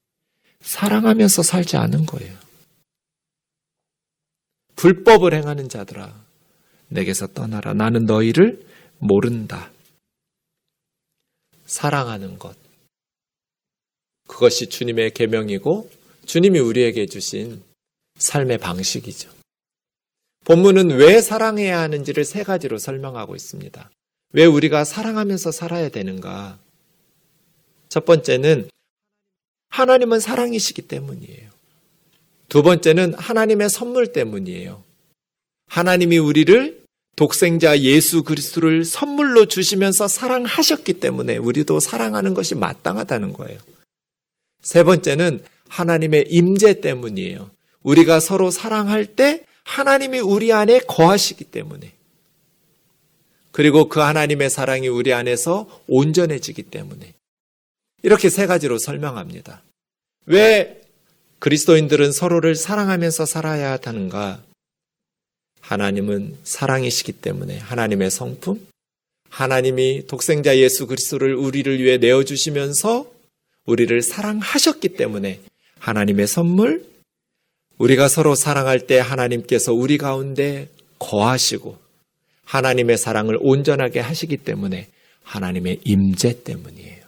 사랑하면서 0.61 1.43
살지 1.43 1.77
않은 1.77 2.05
거예요. 2.05 2.35
불법을 4.75 5.33
행하는 5.33 5.69
자들아, 5.69 6.13
내게서 6.89 7.27
떠나라. 7.27 7.73
나는 7.73 8.05
너희를 8.05 8.65
모른다. 8.99 9.71
사랑하는 11.65 12.37
것. 12.37 12.55
그것이 14.27 14.67
주님의 14.67 15.13
계명이고 15.13 15.89
주님이 16.25 16.59
우리에게 16.59 17.05
주신 17.05 17.63
삶의 18.17 18.57
방식이죠. 18.57 19.36
본문은 20.45 20.91
왜 20.91 21.21
사랑해야 21.21 21.79
하는지를 21.81 22.23
세 22.25 22.43
가지로 22.43 22.77
설명하고 22.77 23.35
있습니다. 23.35 23.89
왜 24.33 24.45
우리가 24.45 24.83
사랑하면서 24.83 25.51
살아야 25.51 25.89
되는가? 25.89 26.57
첫 27.89 28.05
번째는 28.05 28.69
하나님은 29.69 30.19
사랑이시기 30.19 30.83
때문이에요. 30.83 31.49
두 32.49 32.63
번째는 32.63 33.13
하나님의 33.15 33.69
선물 33.69 34.13
때문이에요. 34.13 34.83
하나님이 35.67 36.17
우리를 36.17 36.83
독생자 37.17 37.79
예수 37.79 38.23
그리스도를 38.23 38.85
선물로 38.85 39.47
주시면서 39.47 40.07
사랑하셨기 40.07 40.93
때문에 40.93 41.37
우리도 41.37 41.79
사랑하는 41.79 42.33
것이 42.33 42.55
마땅하다는 42.55 43.33
거예요. 43.33 43.59
세 44.61 44.83
번째는 44.83 45.43
하나님의 45.67 46.27
임재 46.29 46.79
때문이에요. 46.79 47.49
우리가 47.81 48.19
서로 48.19 48.51
사랑할 48.51 49.05
때 49.05 49.45
하나님이 49.67 50.19
우리 50.19 50.53
안에 50.53 50.79
거하시기 50.79 51.43
때문에. 51.43 51.91
그리고 53.51 53.89
그 53.89 53.99
하나님의 53.99 54.49
사랑이 54.49 54.87
우리 54.87 55.13
안에서 55.13 55.81
온전해지기 55.87 56.63
때문에. 56.63 57.13
이렇게 58.01 58.29
세 58.29 58.45
가지로 58.45 58.77
설명합니다. 58.77 59.61
왜 60.25 60.81
그리스도인들은 61.39 62.11
서로를 62.13 62.55
사랑하면서 62.55 63.25
살아야 63.25 63.77
하는가? 63.81 64.41
하나님은 65.59 66.37
사랑이시기 66.43 67.11
때문에 67.13 67.57
하나님의 67.57 68.09
성품, 68.09 68.65
하나님이 69.29 70.07
독생자 70.07 70.57
예수 70.57 70.87
그리스도를 70.87 71.35
우리를 71.35 71.83
위해 71.83 71.97
내어 71.97 72.23
주시면서 72.23 73.11
우리를 73.65 74.01
사랑하셨기 74.01 74.89
때문에 74.89 75.41
하나님의 75.79 76.27
선물, 76.27 76.85
우리가 77.77 78.07
서로 78.07 78.35
사랑할 78.35 78.87
때 78.87 78.99
하나님께서 78.99 79.73
우리 79.73 79.97
가운데 79.97 80.69
거하시고 80.99 81.77
하나님의 82.45 82.97
사랑을 82.97 83.37
온전하게 83.39 83.99
하시기 83.99 84.37
때문에 84.37 84.87
하나님의 85.23 85.81
임재 85.83 86.43
때문이에요. 86.43 87.05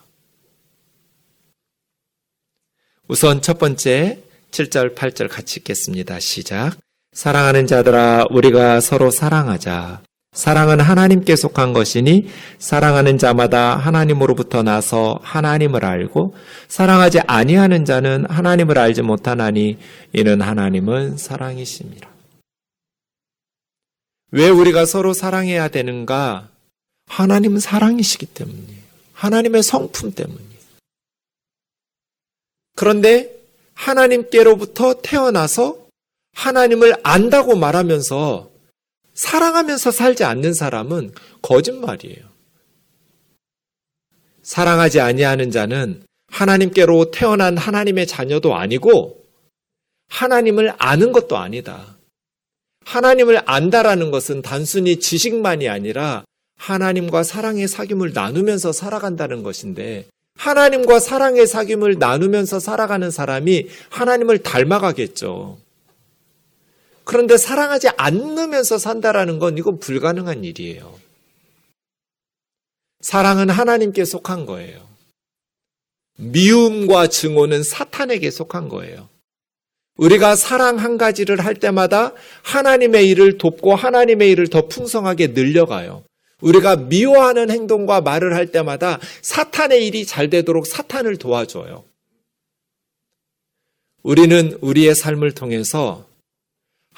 우선 3.08 3.42
첫 3.42 3.58
번째 3.58 4.22
7절 4.52 4.96
8절 4.96 5.30
같이 5.30 5.60
읽겠습니다. 5.60 6.20
시작. 6.20 6.78
사랑하는 7.14 7.66
자들아 7.66 8.26
우리가 8.30 8.82
서로 8.82 9.10
사랑하자. 9.10 10.04
사랑은 10.32 10.80
하나님께 10.80 11.36
속한 11.36 11.74
것이니 11.74 12.30
사랑하는 12.60 13.18
자마다 13.18 13.76
하나님으로부터 13.76 14.62
나서 14.62 15.20
하나님을 15.24 15.84
알고 15.84 16.36
사랑하지 16.68 17.22
아니하는 17.22 17.84
자는 17.84 18.26
하나님을 18.30 18.78
알지 18.78 19.02
못하나니 19.02 19.80
이는 20.14 20.42
하나님은 20.42 21.18
사랑이십니다. 21.18 22.10
왜 24.32 24.50
우리가 24.50 24.86
서로 24.86 25.14
사랑해야 25.14 25.70
되는가? 25.70 26.50
하나님은 27.08 27.60
사랑이시기 27.60 28.28
때문이에요. 28.28 28.80
하나님의 29.14 29.64
성품 29.64 30.12
때문이에요. 30.12 30.60
그런데 32.76 33.36
하나님께로부터 33.74 35.02
태어나서 35.02 35.88
하나님을 36.36 36.96
안다고 37.02 37.56
말하면서 37.56 38.49
사랑하면서 39.20 39.92
살지 39.92 40.24
않는 40.24 40.54
사람은 40.54 41.12
거짓말이에요. 41.42 42.24
사랑하지 44.44 45.02
아니하는 45.02 45.52
자는 45.52 46.04
하나님께로 46.32 47.12
태어난 47.12 47.58
하나님의 47.58 48.08
자녀도 48.08 48.56
아니고 48.56 49.26
하나님을 50.08 50.74
아는 50.78 51.12
것도 51.12 51.38
아니다. 51.38 51.98
하나님을 52.86 53.42
안다라는 53.46 54.10
것은 54.10 54.42
단순히 54.42 55.02
지식만이 55.02 55.68
아니라 55.68 56.24
하나님과 56.56 57.24
사랑의 57.24 57.68
사귐을 57.68 58.14
나누면서 58.14 58.72
살아간다는 58.72 59.44
것인데 59.44 60.08
하나님과 60.38 61.02
사랑의 61.02 61.46
사귐을 61.46 62.00
나누면서 62.00 62.62
살아가는 62.62 63.12
사람이 63.12 63.68
하나님을 63.90 64.38
닮아가겠죠. 64.40 65.58
그런데 67.10 67.38
사랑하지 67.38 67.90
않으면서 67.98 68.78
산다라는 68.78 69.40
건 69.40 69.58
이건 69.58 69.80
불가능한 69.80 70.44
일이에요. 70.44 70.94
사랑은 73.02 73.50
하나님께 73.50 74.06
속한 74.06 74.46
거예요. 74.46 74.88
미움과 76.18 77.08
증오는 77.08 77.64
사탄에게 77.64 78.30
속한 78.30 78.70
거예요. 78.70 79.10
우리가 79.96 80.36
사랑 80.36 80.78
한 80.78 81.00
가지를 81.00 81.44
할 81.44 81.56
때마다 81.56 82.14
하나님의 82.44 83.10
일을 83.10 83.40
돕고 83.40 83.74
하나님의 83.74 84.30
일을 84.30 84.48
더 84.50 84.68
풍성하게 84.68 85.30
늘려가요. 85.30 86.04
우리가 86.42 86.76
미워하는 86.76 87.50
행동과 87.50 88.02
말을 88.02 88.36
할 88.36 88.52
때마다 88.52 89.00
사탄의 89.24 89.88
일이 89.88 90.06
잘 90.06 90.30
되도록 90.30 90.68
사탄을 90.68 91.18
도와줘요. 91.18 91.86
우리는 94.04 94.56
우리의 94.62 94.94
삶을 94.94 95.32
통해서 95.32 96.08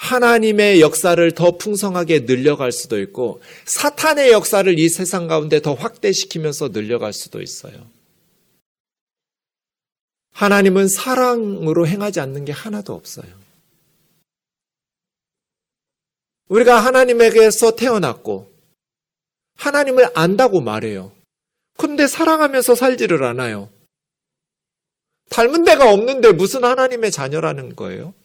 하나님의 0.02 0.82
역사를 0.82 1.32
더 1.34 1.58
풍성하게 1.58 2.22
늘려갈 2.22 2.72
수도 2.72 3.00
있고 3.00 3.40
사탄의 3.66 4.32
역사를 4.32 4.80
이 4.80 4.90
세상 4.90 5.28
가운데 5.28 5.62
더 5.62 5.76
확대시키면서 5.76 6.70
늘려갈 6.70 7.14
수도 7.14 7.40
있어요. 7.40 7.88
하나님은 10.34 10.88
사랑으로 10.88 11.88
행하지 11.88 12.20
않는 12.20 12.46
게 12.46 12.52
하나도 12.52 12.94
없어요. 12.94 13.28
우리가 16.48 16.80
하나님에게서 16.80 17.76
태어났고 17.76 18.52
하나님을 19.58 20.10
안다고 20.16 20.62
말해요. 20.62 21.12
근데 21.78 22.08
사랑하면서 22.08 22.74
살지를 22.74 23.24
않아요. 23.24 23.70
닮은 25.30 25.64
데가 25.64 25.92
없는데 25.94 26.32
무슨 26.32 26.64
하나님의 26.64 27.12
자녀라는 27.12 27.76
거예요? 27.76 28.16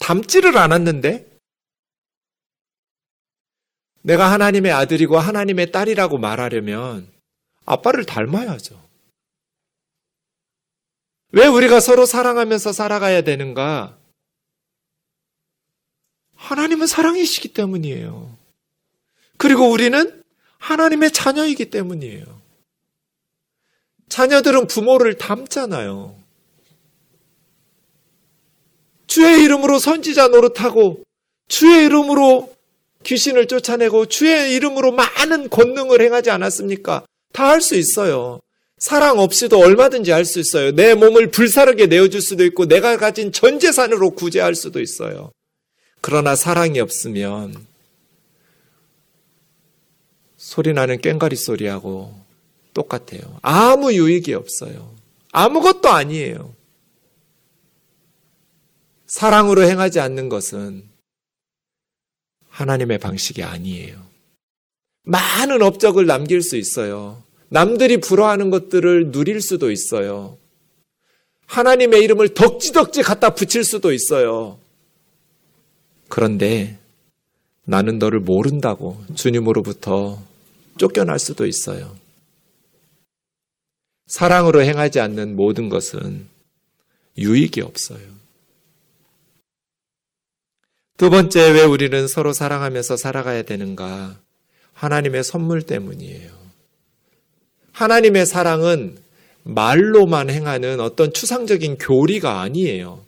닮지를 0.00 0.56
않았는데? 0.56 1.34
내가 4.02 4.30
하나님의 4.32 4.70
아들이고 4.70 5.18
하나님의 5.18 5.72
딸이라고 5.72 6.18
말하려면 6.18 7.10
아빠를 7.64 8.04
닮아야죠. 8.04 8.82
왜 11.32 11.46
우리가 11.46 11.80
서로 11.80 12.06
사랑하면서 12.06 12.72
살아가야 12.72 13.22
되는가? 13.22 13.98
하나님은 16.36 16.86
사랑이시기 16.86 17.54
때문이에요. 17.54 18.36
그리고 19.38 19.70
우리는 19.70 20.22
하나님의 20.58 21.12
자녀이기 21.12 21.70
때문이에요. 21.70 22.40
자녀들은 24.08 24.66
부모를 24.66 25.16
닮잖아요. 25.18 26.22
주의 29.14 29.44
이름으로 29.44 29.78
선지자 29.78 30.26
노릇하고 30.26 31.04
주의 31.46 31.84
이름으로 31.84 32.52
귀신을 33.04 33.46
쫓아내고 33.46 34.06
주의 34.06 34.52
이름으로 34.56 34.90
많은 34.90 35.50
권능을 35.50 36.00
행하지 36.00 36.30
않았습니까? 36.30 37.04
다 37.32 37.46
할 37.46 37.60
수 37.60 37.76
있어요. 37.76 38.40
사랑 38.78 39.20
없이도 39.20 39.56
얼마든지 39.60 40.10
할 40.10 40.24
수 40.24 40.40
있어요. 40.40 40.72
내 40.72 40.94
몸을 40.94 41.30
불사르게 41.30 41.86
내어줄 41.86 42.20
수도 42.20 42.44
있고 42.44 42.66
내가 42.66 42.96
가진 42.96 43.30
전 43.30 43.60
재산으로 43.60 44.10
구제할 44.10 44.56
수도 44.56 44.80
있어요. 44.80 45.30
그러나 46.00 46.34
사랑이 46.34 46.80
없으면 46.80 47.54
소리나는 50.36 51.00
꽹가리 51.00 51.36
소리하고 51.36 52.12
똑같아요. 52.74 53.38
아무 53.42 53.92
유익이 53.92 54.34
없어요. 54.34 54.92
아무것도 55.30 55.88
아니에요. 55.88 56.52
사랑으로 59.14 59.62
행하지 59.62 60.00
않는 60.00 60.28
것은 60.28 60.82
하나님의 62.48 62.98
방식이 62.98 63.44
아니에요. 63.44 64.04
많은 65.04 65.62
업적을 65.62 66.04
남길 66.04 66.42
수 66.42 66.56
있어요. 66.56 67.22
남들이 67.48 67.98
부러워하는 67.98 68.50
것들을 68.50 69.12
누릴 69.12 69.40
수도 69.40 69.70
있어요. 69.70 70.36
하나님의 71.46 72.02
이름을 72.02 72.34
덕지덕지 72.34 73.02
갖다 73.02 73.36
붙일 73.36 73.62
수도 73.62 73.92
있어요. 73.92 74.58
그런데 76.08 76.76
나는 77.62 78.00
너를 78.00 78.18
모른다고 78.18 79.00
주님으로부터 79.14 80.20
쫓겨날 80.76 81.20
수도 81.20 81.46
있어요. 81.46 81.96
사랑으로 84.08 84.62
행하지 84.62 84.98
않는 84.98 85.36
모든 85.36 85.68
것은 85.68 86.26
유익이 87.16 87.60
없어요. 87.60 88.23
두 90.96 91.10
번째, 91.10 91.50
왜 91.50 91.62
우리는 91.62 92.06
서로 92.06 92.32
사랑하면서 92.32 92.96
살아가야 92.96 93.42
되는가? 93.42 94.16
하나님의 94.74 95.24
선물 95.24 95.62
때문이에요. 95.62 96.30
하나님의 97.72 98.26
사랑은 98.26 98.96
말로만 99.42 100.30
행하는 100.30 100.78
어떤 100.78 101.12
추상적인 101.12 101.78
교리가 101.78 102.40
아니에요. 102.42 103.04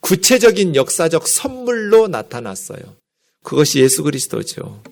구체적인 0.00 0.76
역사적 0.76 1.26
선물로 1.26 2.08
나타났어요. 2.08 2.80
그것이 3.42 3.80
예수 3.80 4.02
그리스도죠. 4.02 4.82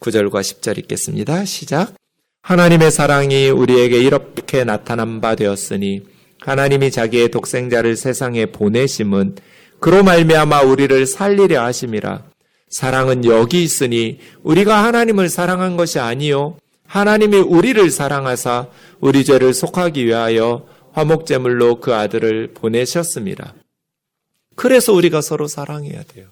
9절과 0.00 0.40
10절 0.40 0.78
읽겠습니다. 0.78 1.44
시작. 1.44 1.94
하나님의 2.42 2.90
사랑이 2.90 3.50
우리에게 3.50 3.98
이렇게 3.98 4.64
나타난 4.64 5.20
바 5.20 5.36
되었으니 5.36 6.02
하나님이 6.40 6.90
자기의 6.90 7.30
독생자를 7.30 7.96
세상에 7.96 8.46
보내심은 8.46 9.36
그로 9.80 10.02
말미암아 10.02 10.62
우리를 10.62 11.06
살리려 11.06 11.62
하심이라. 11.62 12.24
사랑은 12.68 13.24
여기 13.24 13.62
있으니 13.62 14.18
우리가 14.42 14.84
하나님을 14.84 15.28
사랑한 15.28 15.76
것이 15.76 15.98
아니요 15.98 16.58
하나님이 16.86 17.38
우리를 17.38 17.90
사랑하사 17.90 18.68
우리 19.00 19.24
죄를 19.24 19.54
속하기 19.54 20.04
위하여 20.04 20.66
화목제물로 20.92 21.80
그 21.80 21.94
아들을 21.94 22.52
보내셨습니다. 22.54 23.54
그래서 24.56 24.92
우리가 24.92 25.20
서로 25.20 25.46
사랑해야 25.46 26.02
돼요. 26.02 26.28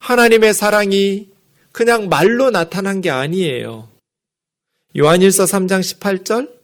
하나님의 0.00 0.54
사랑이 0.54 1.28
그냥 1.72 2.08
말로 2.08 2.50
나타난 2.50 3.00
게 3.00 3.10
아니에요. 3.10 3.88
요한일서 4.98 5.44
3장 5.44 5.80
18절 5.80 6.59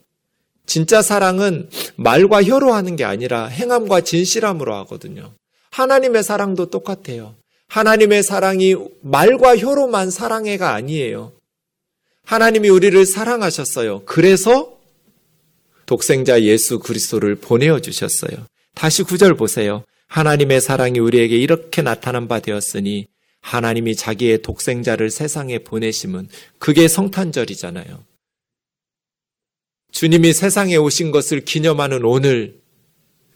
진짜 0.67 1.01
사랑은 1.03 1.69
말과 1.97 2.43
혀로 2.43 2.73
하는 2.73 2.97
게 2.97 3.05
아니라 3.05 3.47
행함과 3.47 4.03
진실함으로 4.03 4.75
하거든요. 4.77 5.33
하나님의 5.71 6.23
사랑도 6.23 6.71
똑같아요. 6.71 7.35
하나님의 7.69 8.23
사랑이 8.23 8.77
말과 9.03 9.57
혀로만 9.57 10.11
사랑해가 10.11 10.73
아니에요. 10.75 11.33
하나님이 12.25 12.69
우리를 12.69 13.07
사랑하셨어요. 13.07 14.03
그래서 14.05 14.77
독생자 15.87 16.43
예수 16.43 16.81
그리스도를 16.81 17.37
보내어 17.37 17.81
주셨어요. 17.81 18.47
다시 18.75 19.03
구절 19.03 19.35
보세요. 19.35 19.85
하나님의 20.09 20.61
사랑이 20.61 20.99
우리에게 20.99 21.37
이렇게 21.37 21.83
나타난 21.83 22.29
바 22.29 22.41
되었으니 22.41 23.07
하나님이 23.41 23.95
자기의 23.95 24.43
독생자를 24.43 25.11
세상에 25.11 25.61
보내심은 25.61 26.29
그게 26.59 26.89
성탄절이잖아요. 26.89 28.03
주님이 29.97 30.35
세상에 30.35 30.77
오신 30.77 31.11
것을 31.11 31.41
기념하는 31.41 32.05
오늘 32.05 32.61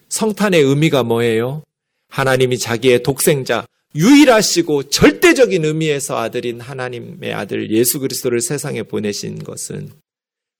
성탄의 0.09 0.61
의미가 0.61 1.01
뭐예요? 1.01 1.63
하나님이 2.07 2.59
자기의 2.59 3.01
독생자, 3.01 3.65
유일하시고 3.95 4.89
절대적인 4.89 5.65
의미에서 5.65 6.19
아들인 6.19 6.61
하나님의 6.61 7.33
아들 7.33 7.71
예수 7.71 7.99
그리스도를 7.99 8.41
세상에 8.41 8.83
보내신 8.83 9.43
것은 9.43 9.89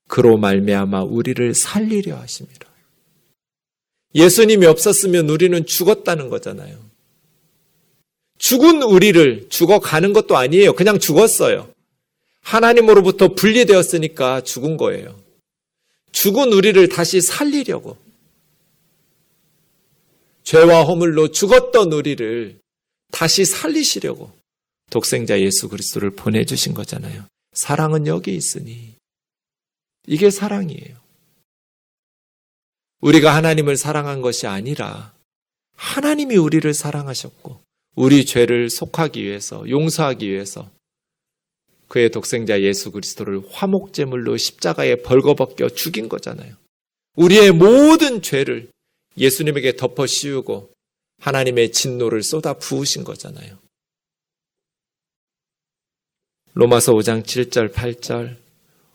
그로 0.08 0.40
말미암아 0.40 1.04
우리를 1.04 1.54
살리려 1.54 2.16
하십니다. 2.16 2.66
예수님이 4.16 4.66
없었으면 4.66 5.30
우리는 5.30 5.64
죽었다는 5.68 6.30
거잖아요. 6.30 6.80
죽은 8.40 8.82
우리를 8.82 9.50
죽어가는 9.50 10.14
것도 10.14 10.36
아니에요. 10.36 10.74
그냥 10.74 10.98
죽었어요. 10.98 11.72
하나님으로부터 12.42 13.36
분리되었으니까 13.36 14.42
죽은 14.42 14.78
거예요. 14.78 15.21
죽은 16.12 16.54
우리를 16.54 16.88
다시 16.90 17.22
살리려고. 17.22 17.98
죄와 20.44 20.84
허물로 20.84 21.32
죽었던 21.32 21.94
우리를 21.94 22.60
다시 23.12 23.46
살리시려고 23.46 24.32
독생자 24.90 25.40
예수 25.40 25.70
그리스도를 25.70 26.12
보내주신 26.12 26.74
거잖아요. 26.74 27.26
사랑은 27.54 28.08
여기 28.08 28.36
있으니. 28.36 28.96
이게 30.08 30.30
사랑이에요. 30.30 31.00
우리가 33.02 33.36
하나님을 33.36 33.78
사랑한 33.78 34.22
것이 34.22 34.48
아니라 34.48 35.14
하나님이 35.76 36.38
우리를 36.38 36.72
사랑하셨고 36.74 37.62
우리 37.96 38.26
죄를 38.26 38.70
속하기 38.70 39.24
위해서 39.24 39.68
용서하기 39.70 40.30
위해서 40.30 40.70
그의 41.92 42.10
독생자 42.10 42.62
예수 42.62 42.90
그리스도를 42.90 43.42
화목제물로 43.50 44.38
십자가에 44.38 44.96
벌거벗겨 45.02 45.68
죽인 45.72 46.08
거잖아요. 46.08 46.56
우리의 47.18 47.52
모든 47.52 48.22
죄를 48.22 48.70
예수님에게 49.18 49.76
덮어 49.76 50.08
씌우고 50.08 50.72
하나님의 51.20 51.74
진노를 51.74 52.24
쏟아 52.24 52.54
부으신 52.54 53.04
거잖아요. 53.04 53.58
로마서 56.54 56.94
5장 56.94 57.24
7절 57.24 57.74
8절 57.74 58.38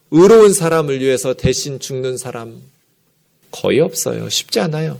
의로운 0.09 0.51
사람을 0.51 0.99
위해서 0.99 1.35
대신 1.35 1.79
죽는 1.79 2.17
사람 2.17 2.59
거의 3.51 3.79
없어요. 3.79 4.27
쉽지 4.27 4.59
않아요. 4.59 4.99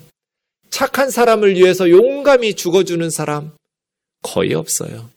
착한 0.69 1.09
사람을 1.09 1.55
위해서 1.55 1.89
용감히 1.89 2.53
죽어주는 2.53 3.09
사람 3.09 3.57
거의 4.21 4.53
없어요. 4.53 5.09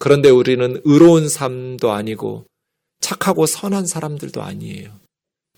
그런데 0.00 0.30
우리는 0.30 0.80
의로운 0.84 1.28
삶도 1.28 1.92
아니고 1.92 2.46
착하고 3.00 3.44
선한 3.44 3.86
사람들도 3.86 4.40
아니에요. 4.42 4.98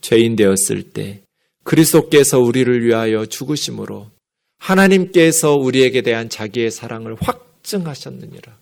죄인 0.00 0.34
되었을 0.34 0.90
때 0.90 1.22
그리스도께서 1.62 2.40
우리를 2.40 2.84
위하여 2.84 3.24
죽으심으로 3.24 4.10
하나님께서 4.58 5.54
우리에게 5.54 6.02
대한 6.02 6.28
자기의 6.28 6.72
사랑을 6.72 7.14
확증하셨느니라. 7.20 8.58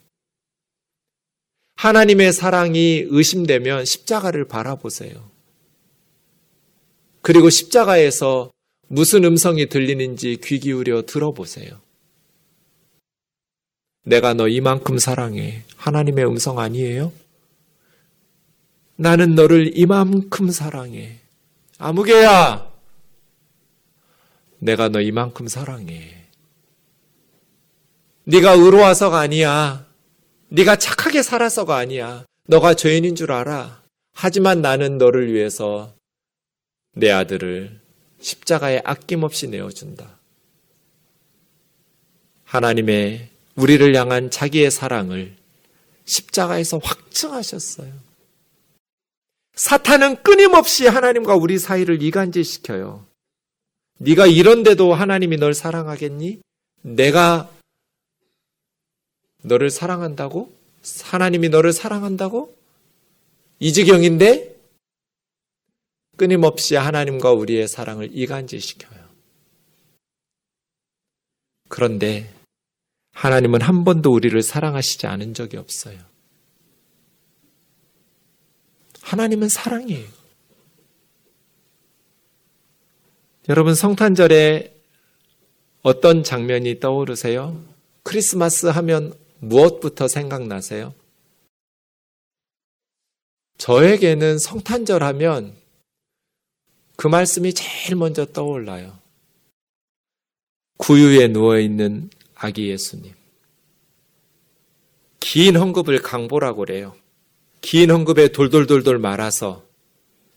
하나님의 1.77 2.31
사랑이 2.31 3.05
의심되면 3.07 3.85
십자가를 3.85 4.47
바라보세요. 4.47 5.31
그리고 7.23 7.49
십자가에서 7.49 8.51
무슨 8.87 9.23
음성이 9.23 9.67
들리는지 9.67 10.37
귀 10.43 10.59
기울여 10.59 11.03
들어보세요. 11.07 11.81
내가 14.03 14.33
너 14.33 14.47
이만큼 14.47 14.97
사랑해. 14.97 15.63
하나님의 15.77 16.25
음성 16.25 16.59
아니에요? 16.59 17.11
나는 18.95 19.35
너를 19.35 19.77
이만큼 19.77 20.49
사랑해. 20.49 21.19
아무개야! 21.77 22.71
내가 24.59 24.89
너 24.89 25.01
이만큼 25.01 25.47
사랑해. 25.47 26.27
네가 28.25 28.53
의로워서가 28.53 29.19
아니야. 29.19 29.87
네가 30.49 30.75
착하게 30.75 31.23
살아서가 31.23 31.77
아니야. 31.77 32.25
너가 32.47 32.75
죄인인 32.75 33.15
줄 33.15 33.31
알아. 33.31 33.81
하지만 34.13 34.61
나는 34.61 34.97
너를 34.97 35.33
위해서 35.33 35.95
내 36.93 37.09
아들을 37.09 37.79
십자가에 38.19 38.81
아낌없이 38.83 39.47
내어준다. 39.47 40.19
하나님의 42.43 43.30
우리를 43.61 43.95
향한 43.95 44.31
자기의 44.31 44.71
사랑을 44.71 45.35
십자가에서 46.05 46.79
확증하셨어요. 46.79 47.93
사탄은 49.53 50.23
끊임없이 50.23 50.87
하나님과 50.87 51.35
우리 51.35 51.59
사이를 51.59 52.01
이간질시켜요. 52.01 53.05
네가 53.99 54.25
이런데도 54.25 54.95
하나님이 54.95 55.37
널 55.37 55.53
사랑하겠니? 55.53 56.41
내가 56.81 57.51
너를 59.43 59.69
사랑한다고? 59.69 60.51
하나님이 61.03 61.49
너를 61.49 61.71
사랑한다고? 61.71 62.57
이 63.59 63.73
지경인데 63.73 64.55
끊임없이 66.17 66.75
하나님과 66.75 67.31
우리의 67.31 67.67
사랑을 67.67 68.09
이간질시켜요. 68.11 69.01
그런데 71.69 72.40
하나님은 73.21 73.61
한 73.61 73.83
번도 73.83 74.11
우리를 74.11 74.41
사랑하시지 74.41 75.05
않은 75.05 75.35
적이 75.35 75.57
없어요. 75.57 75.99
하나님은 79.01 79.47
사랑이에요. 79.47 80.07
여러분 83.49 83.75
성탄절에 83.75 84.75
어떤 85.83 86.23
장면이 86.23 86.79
떠오르세요? 86.79 87.63
크리스마스 88.01 88.65
하면 88.65 89.13
무엇부터 89.37 90.07
생각나세요? 90.07 90.91
저에게는 93.59 94.39
성탄절 94.39 95.03
하면 95.03 95.55
그 96.95 97.05
말씀이 97.05 97.53
제일 97.53 97.97
먼저 97.97 98.25
떠올라요. 98.25 98.97
구유에 100.77 101.27
누워있는 101.27 102.09
아기 102.43 102.69
예수님. 102.69 103.13
긴 105.19 105.53
헝겊을 105.53 106.01
강보라고 106.01 106.65
그래요. 106.65 106.95
긴 107.61 107.89
헝겊에 107.89 108.33
돌돌돌돌 108.33 108.97
말아서 108.97 109.63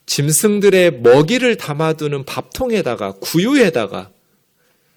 짐승들의 0.05 1.01
먹이를 1.01 1.57
담아두는 1.57 2.27
밥통에다가 2.27 3.13
구유에다가 3.13 4.13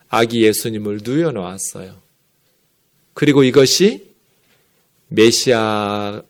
아기 0.10 0.44
예수님을 0.44 1.00
누여 1.06 1.32
놓았어요. 1.32 1.96
그리고 3.14 3.46
이것이 3.46 4.14
메시아로 5.08 6.24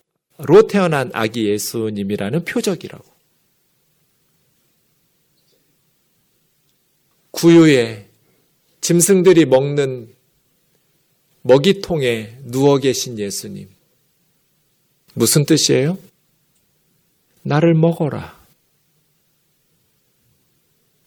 태어난 0.70 1.10
아기 1.13 1.48
예수님이라는 1.48 2.46
표적이라고. 2.46 3.06
구유에 7.32 8.08
짐승들이 8.82 9.46
먹는 9.46 10.16
먹이통에 11.48 12.40
누워 12.44 12.78
계신 12.78 13.18
예수님. 13.18 13.70
무슨 15.14 15.46
뜻이에요? 15.46 15.98
나를 17.42 17.74
먹어라. 17.74 18.38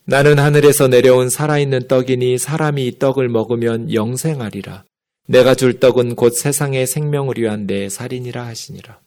나는 0.05 0.39
하늘에서 0.39 0.89
내려온 0.89 1.29
살아있는 1.29 1.89
떡이니 1.89 2.39
사람이 2.39 2.87
이 2.87 2.99
떡을 2.99 3.29
먹으면 3.29 3.93
영생하리라. 3.93 4.85
내가 5.27 5.55
줄 5.55 5.79
떡은 5.79 6.17
곧 6.17 6.31
세상의 6.31 6.87
생명을 6.87 7.35
위한 7.37 7.67
내 7.67 7.91
살인이라 7.91 8.47
하시니라. 8.47 8.99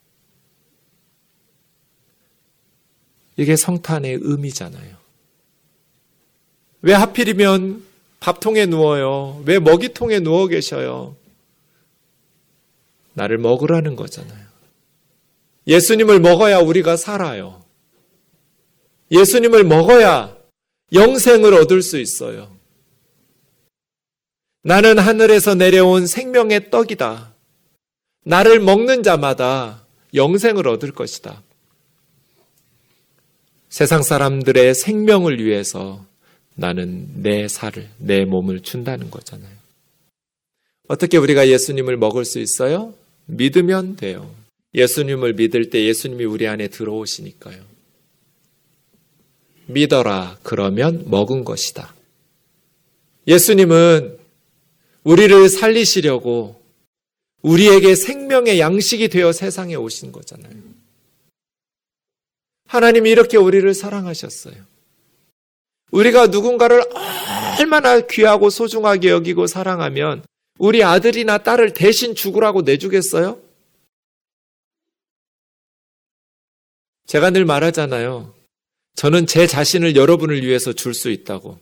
이게 3.38 3.56
성탄의 3.56 4.20
의미잖아요. 4.22 4.96
왜 6.84 6.94
하필이면 6.94 7.84
밥통에 8.20 8.68
누워요? 8.68 9.42
왜 9.46 9.58
먹이통에 9.58 10.20
누워 10.20 10.48
계셔요? 10.48 11.16
나를 13.14 13.38
먹으라는 13.38 13.96
거잖아요. 13.96 14.46
예수님을 15.68 16.20
먹어야 16.20 16.60
우리가 16.60 16.98
살아요. 16.98 17.64
예수님을 19.12 19.64
먹어야 19.64 20.36
영생을 20.92 21.54
얻을 21.54 21.82
수 21.82 22.00
있어요. 22.00 22.52
나는 24.64 24.98
하늘에서 24.98 25.56
내려온 25.56 26.08
생명의 26.08 26.72
떡이다. 26.72 27.34
나를 28.26 28.60
먹는 28.60 29.04
자마다 29.04 29.86
영생을 30.14 30.68
얻을 30.68 30.92
것이다. 30.92 31.42
세상 33.70 34.04
사람들의 34.04 34.76
생명을 34.76 35.44
위해서 35.44 36.06
나는 36.56 37.24
내 37.24 37.48
살을, 37.48 37.90
내 37.98 38.24
몸을 38.24 38.62
준다는 38.62 39.10
거잖아요. 39.10 39.52
어떻게 40.88 41.18
우리가 41.18 41.48
예수님을 41.48 41.98
먹을 41.98 42.24
수 42.24 42.40
있어요? 42.40 42.94
믿으면 43.26 43.96
돼요. 43.96 44.34
예수님을 44.74 45.34
믿을 45.34 45.70
때 45.70 45.86
예수님이 45.86 46.26
우리 46.26 46.48
안에 46.48 46.68
들어오시니까요. 46.68 47.64
믿어라. 49.68 50.38
그러면 50.44 51.04
먹은 51.10 51.44
것이다. 51.44 51.94
예수님은 53.28 54.18
우리를 55.04 55.50
살리시려고 55.50 56.62
우리에게 57.42 57.96
생명의 57.96 58.60
양식이 58.60 59.10
되어 59.10 59.32
세상에 59.32 59.76
오신 59.76 60.12
거잖아요. 60.12 60.54
하나님이 62.68 63.12
이렇게 63.12 63.38
우리를 63.38 63.72
사랑하셨어요. 63.74 64.56
우리가 65.92 66.28
누군가를 66.28 66.84
얼마나 67.60 68.00
귀하고 68.00 68.50
소중하게 68.50 69.10
여기고 69.10 69.46
사랑하면 69.48 70.24
우리 70.60 70.84
아들이나 70.84 71.40
딸을 71.40 71.74
대신 71.74 72.16
죽으라고 72.16 72.62
내주겠어요? 72.62 73.42
제가 77.06 77.32
늘 77.32 77.46
말하잖아요. 77.46 78.34
저는 78.96 79.26
제 79.28 79.48
자신을 79.48 79.96
여러분을 79.96 80.46
위해서 80.46 80.74
줄 80.74 80.94
수 80.94 81.10
있다고. 81.10 81.60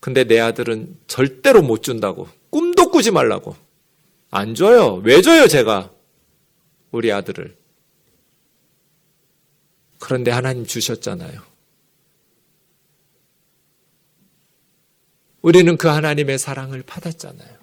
근데 0.00 0.24
내 0.24 0.38
아들은 0.38 0.98
절대로 1.06 1.62
못 1.62 1.82
준다고. 1.82 2.28
꿈도 2.50 2.90
꾸지 2.90 3.10
말라고. 3.10 3.56
안 4.30 4.54
줘요. 4.54 5.00
왜 5.04 5.22
줘요, 5.22 5.46
제가? 5.48 5.92
우리 6.90 7.10
아들을. 7.10 7.56
그런데 9.98 10.30
하나님 10.30 10.66
주셨잖아요. 10.66 11.40
우리는 15.44 15.76
그 15.76 15.88
하나님의 15.88 16.38
사랑을 16.38 16.82
받았잖아요. 16.82 17.58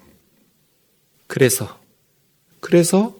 그래서, 1.25 1.81
그래서 2.59 3.19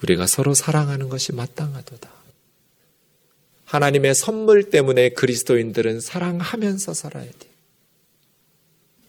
우리가 0.00 0.28
서로 0.28 0.54
사랑하는 0.54 1.08
것이 1.08 1.34
마땅하도다. 1.34 2.08
하나님의 3.64 4.14
선물 4.14 4.70
때문에 4.70 5.08
그리스도인들은 5.08 5.98
사랑하면서 5.98 6.94
살아야 6.94 7.24
돼. 7.26 7.48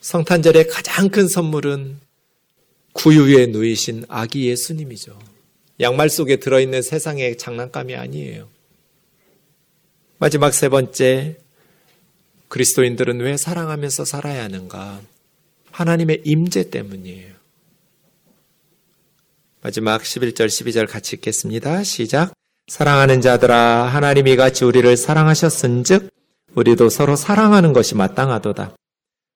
성탄절의 0.02 0.68
가장 0.70 1.10
큰 1.10 1.28
선물은 1.28 2.00
구유에 2.94 3.46
누이신 3.46 4.06
아기 4.08 4.48
예수님이죠. 4.48 5.20
양말 5.80 6.10
속에 6.10 6.38
들어있는 6.38 6.82
세상의 6.82 7.38
장난감이 7.38 7.96
아니에요. 7.96 8.50
마지막 10.18 10.56
세 10.56 10.70
번째, 10.70 11.38
그리스도인들은 12.50 13.20
왜 13.22 13.38
사랑하면서 13.38 14.06
살아야 14.06 14.44
하는가? 14.44 15.00
하나님의 15.72 16.24
임재 16.26 16.70
때문이에요. 16.72 17.34
마지막 19.62 20.02
11절, 20.02 20.48
12절 20.48 20.90
같이 20.90 21.16
읽겠습니다. 21.16 21.84
시작. 21.84 22.34
사랑하는 22.68 23.22
자들아, 23.22 23.86
하나님이 23.86 24.36
같이 24.36 24.66
우리를 24.66 24.96
사랑하셨은즉, 24.98 26.10
우리도 26.56 26.90
서로 26.90 27.16
사랑하는 27.16 27.74
것이 27.74 27.96
마땅하도다. 27.96 28.76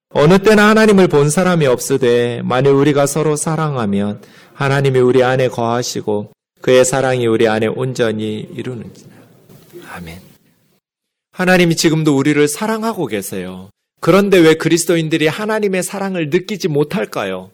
어느 0.09 0.39
때나 0.39 0.69
하나님을 0.69 1.07
본 1.07 1.29
사람이 1.29 1.65
없으되, 1.67 2.41
만일 2.43 2.71
우리가 2.71 3.05
서로 3.05 3.35
사랑하면 3.35 4.21
하나님이 4.53 4.99
우리 4.99 5.23
안에 5.23 5.49
거하시고, 5.49 6.31
그의 6.61 6.85
사랑이 6.85 7.27
우리 7.27 7.47
안에 7.47 7.67
온전히 7.67 8.47
이루는지라. 8.53 9.11
아멘. 9.89 10.32
하나님이 11.33 11.75
지금도 11.75 12.15
우리를 12.15 12.47
사랑하고 12.47 13.07
계세요. 13.07 13.69
그런데 13.99 14.37
왜 14.37 14.53
그리스도인들이 14.53 15.27
하나님의 15.27 15.81
사랑을 15.81 16.29
느끼지 16.29 16.67
못할까요? 16.67 17.51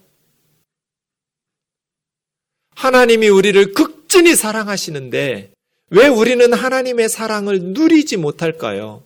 하나님이 2.76 3.28
우리를 3.28 3.72
극진히 3.72 4.36
사랑하시는데 4.36 5.52
왜 5.90 6.08
우리는 6.08 6.52
하나님의 6.52 7.08
사랑을 7.08 7.60
누리지 7.60 8.18
못할까요? 8.18 9.02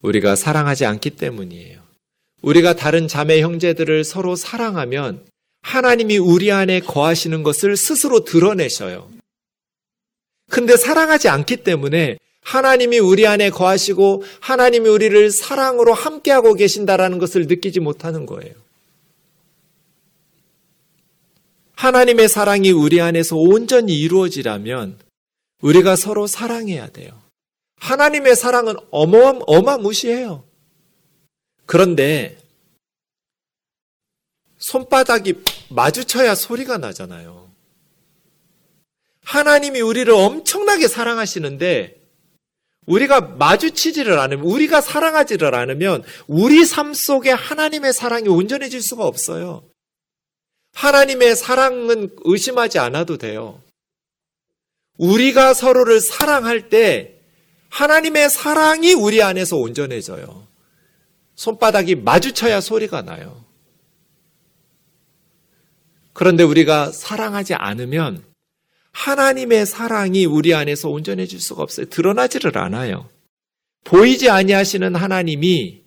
우리가 0.00 0.36
사랑하지 0.36 0.86
않기 0.86 1.10
때문이에요. 1.10 1.82
우리가 2.42 2.76
다른 2.76 3.08
자매 3.08 3.40
형제들을 3.40 4.04
서로 4.04 4.36
사랑하면 4.36 5.26
하나님이 5.62 6.18
우리 6.18 6.52
안에 6.52 6.80
거하시는 6.80 7.42
것을 7.42 7.76
스스로 7.76 8.22
드러내셔요. 8.22 9.15
근데 10.50 10.76
사랑하지 10.76 11.28
않기 11.28 11.58
때문에 11.58 12.18
하나님이 12.42 12.98
우리 13.00 13.26
안에 13.26 13.50
거하시고 13.50 14.22
하나님이 14.40 14.88
우리를 14.88 15.30
사랑으로 15.32 15.92
함께하고 15.92 16.54
계신다라는 16.54 17.18
것을 17.18 17.46
느끼지 17.48 17.80
못하는 17.80 18.24
거예요. 18.24 18.54
하나님의 21.74 22.28
사랑이 22.28 22.70
우리 22.70 23.00
안에서 23.00 23.36
온전히 23.36 23.98
이루어지려면 23.98 24.98
우리가 25.60 25.96
서로 25.96 26.26
사랑해야 26.26 26.88
돼요. 26.88 27.20
하나님의 27.76 28.36
사랑은 28.36 28.76
어마어마, 28.90 29.40
어마무시해요. 29.46 30.44
그런데 31.66 32.38
손바닥이 34.58 35.34
마주쳐야 35.68 36.34
소리가 36.34 36.78
나잖아요. 36.78 37.45
하나님이 39.26 39.80
우리를 39.80 40.12
엄청나게 40.12 40.86
사랑하시는데 40.86 42.00
우리가 42.86 43.20
마주치지를 43.20 44.20
않으면 44.20 44.44
우리가 44.44 44.80
사랑하지를 44.80 45.52
않으면 45.52 46.04
우리 46.28 46.64
삶 46.64 46.94
속에 46.94 47.32
하나님의 47.32 47.92
사랑이 47.92 48.28
온전해질 48.28 48.80
수가 48.80 49.04
없어요. 49.04 49.68
하나님의 50.74 51.34
사랑은 51.34 52.14
의심하지 52.22 52.78
않아도 52.78 53.18
돼요. 53.18 53.60
우리가 54.96 55.54
서로를 55.54 56.00
사랑할 56.00 56.68
때 56.68 57.18
하나님의 57.70 58.30
사랑이 58.30 58.92
우리 58.92 59.22
안에서 59.22 59.56
온전해져요. 59.56 60.46
손바닥이 61.34 61.96
마주쳐야 61.96 62.60
소리가 62.60 63.02
나요. 63.02 63.44
그런데 66.12 66.44
우리가 66.44 66.92
사랑하지 66.92 67.54
않으면 67.54 68.24
하나님의 68.96 69.66
사랑이 69.66 70.24
우리 70.24 70.54
안에서 70.54 70.88
온전해질 70.88 71.38
수가 71.38 71.62
없어요. 71.62 71.86
드러나지를 71.86 72.56
않아요. 72.56 73.10
보이지 73.84 74.30
아니하시는 74.30 74.96
하나님이 74.96 75.82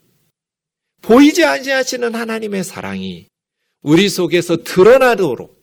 보이지 1.02 1.44
아니하시는 1.44 2.14
하나님의 2.14 2.64
사랑이 2.64 3.28
우리 3.82 4.10
속에서 4.10 4.58
드러나도록 4.58 5.60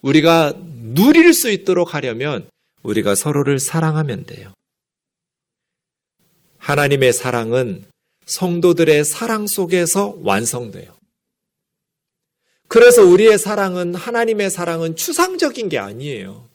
우리가 0.00 0.54
누릴 0.94 1.34
수 1.34 1.50
있도록 1.50 1.92
하려면 1.92 2.48
우리가 2.84 3.16
서로를 3.16 3.58
사랑하면 3.58 4.24
돼요. 4.24 4.54
하나님의 6.58 7.12
사랑은 7.12 7.84
성도들의 8.26 9.04
사랑 9.04 9.48
속에서 9.48 10.16
완성돼요. 10.22 10.94
그래서 12.68 13.02
우리의 13.02 13.38
사랑은 13.38 13.96
하나님의 13.96 14.50
사랑은 14.50 14.94
추상적인 14.94 15.68
게 15.68 15.78
아니에요. 15.78 16.49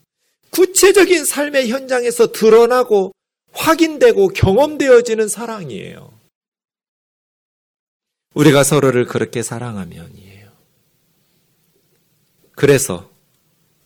구체적인 0.50 1.26
삶의 1.26 1.70
현장에서 1.70 2.32
드러나고 2.32 3.12
확인되고 3.52 4.30
경험되어지는 4.30 5.28
사랑이에요. 5.28 6.14
우리가 8.34 8.64
서로를 8.64 9.06
그렇게 9.06 9.42
사랑하면이에요. 9.42 10.52
그래서 12.56 13.10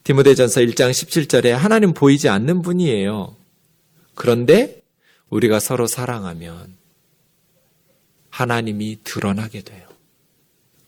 디모데전서 0.03 0.61
1장 0.61 0.89
17절에 0.89 1.49
하나님 1.49 1.93
보이지 1.93 2.29
않는 2.29 2.61
분이에요. 2.61 3.35
그런데 4.15 4.81
우리가 5.29 5.59
서로 5.59 5.85
사랑하면 5.85 6.75
하나님이 8.29 8.99
드러나게 9.03 9.61
돼요. 9.61 9.87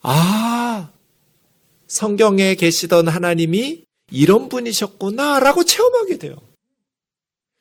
아, 0.01 0.91
성경에 1.87 2.55
계시던 2.55 3.07
하나님이 3.07 3.83
이런 4.11 4.49
분이셨구나 4.49 5.39
라고 5.39 5.63
체험하게 5.63 6.17
돼요. 6.17 6.35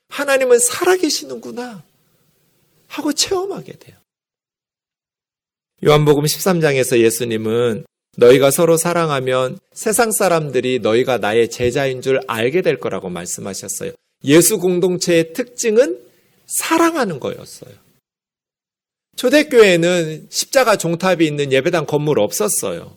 하나님은 0.08 0.58
살아계시는구나 0.58 1.84
하고 2.88 3.12
체험하게 3.12 3.72
돼요. 3.78 3.96
요한복음 5.86 6.24
13장에서 6.24 6.98
예수님은 6.98 7.86
너희가 8.16 8.50
서로 8.50 8.76
사랑하면 8.76 9.58
세상 9.72 10.10
사람들이 10.10 10.80
너희가 10.80 11.18
나의 11.18 11.48
제자인 11.48 12.02
줄 12.02 12.20
알게 12.26 12.60
될 12.60 12.78
거라고 12.78 13.08
말씀하셨어요. 13.08 13.92
예수 14.24 14.58
공동체의 14.58 15.32
특징은 15.32 15.98
사랑하는 16.46 17.20
거였어요. 17.20 17.72
초대교회는 19.16 20.26
십자가 20.28 20.76
종탑이 20.76 21.24
있는 21.24 21.52
예배당 21.52 21.86
건물 21.86 22.18
없었어요. 22.18 22.96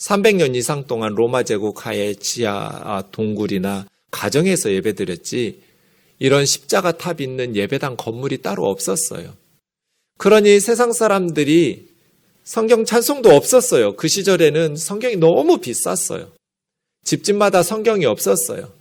300년 0.00 0.56
이상 0.56 0.86
동안 0.86 1.14
로마 1.14 1.42
제국 1.42 1.86
하에 1.86 2.14
지하 2.14 3.04
동굴이나 3.12 3.86
가정에서 4.10 4.72
예배드렸지 4.72 5.60
이런 6.18 6.46
십자가 6.46 6.92
탑 6.92 7.20
있는 7.20 7.54
예배당 7.54 7.96
건물이 7.96 8.38
따로 8.38 8.64
없었어요. 8.64 9.34
그러니 10.18 10.60
세상 10.60 10.92
사람들이 10.92 11.88
성경 12.44 12.84
찬송도 12.84 13.30
없었어요. 13.30 13.96
그 13.96 14.08
시절에는 14.08 14.76
성경이 14.76 15.16
너무 15.16 15.58
비쌌어요. 15.58 16.32
집집마다 17.04 17.62
성경이 17.62 18.06
없었어요. 18.06 18.72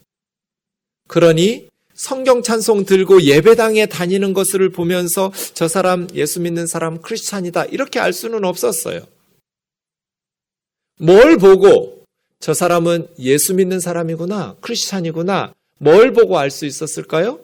그러니 1.08 1.68
성경 1.94 2.42
찬송 2.42 2.86
들고 2.86 3.24
예배당에 3.24 3.88
다니는 3.88 4.34
것을 4.34 4.70
보면서 4.70 5.32
저 5.54 5.68
사람 5.68 6.08
예수 6.16 6.40
믿는 6.40 6.66
사람 6.66 7.02
크리스찬이다 7.02 7.66
이렇게 7.66 8.00
알 8.00 8.14
수는 8.14 8.46
없었어요. 8.46 9.02
뭘 11.00 11.38
보고 11.38 12.04
저 12.40 12.54
사람은 12.54 13.08
예수 13.20 13.54
믿는 13.56 13.80
사람이구나 13.80 14.58
크리스찬이구나 14.62 15.54
뭘 15.78 16.12
보고 16.14 16.38
알 16.38 16.52
수 16.52 16.66
있었을까요? 16.66 17.40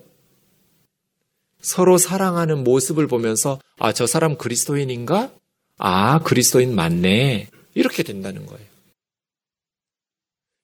서로 1.62 1.98
사랑하는 1.98 2.64
모습을 2.64 3.08
보면서 3.08 3.60
아 3.80 3.94
저 3.94 4.06
사람 4.08 4.38
그리스도인인가? 4.38 5.32
아 5.78 6.20
그리스도인 6.20 6.76
맞네 6.76 7.50
이렇게 7.74 8.04
된다는 8.04 8.46
거예요. 8.46 8.66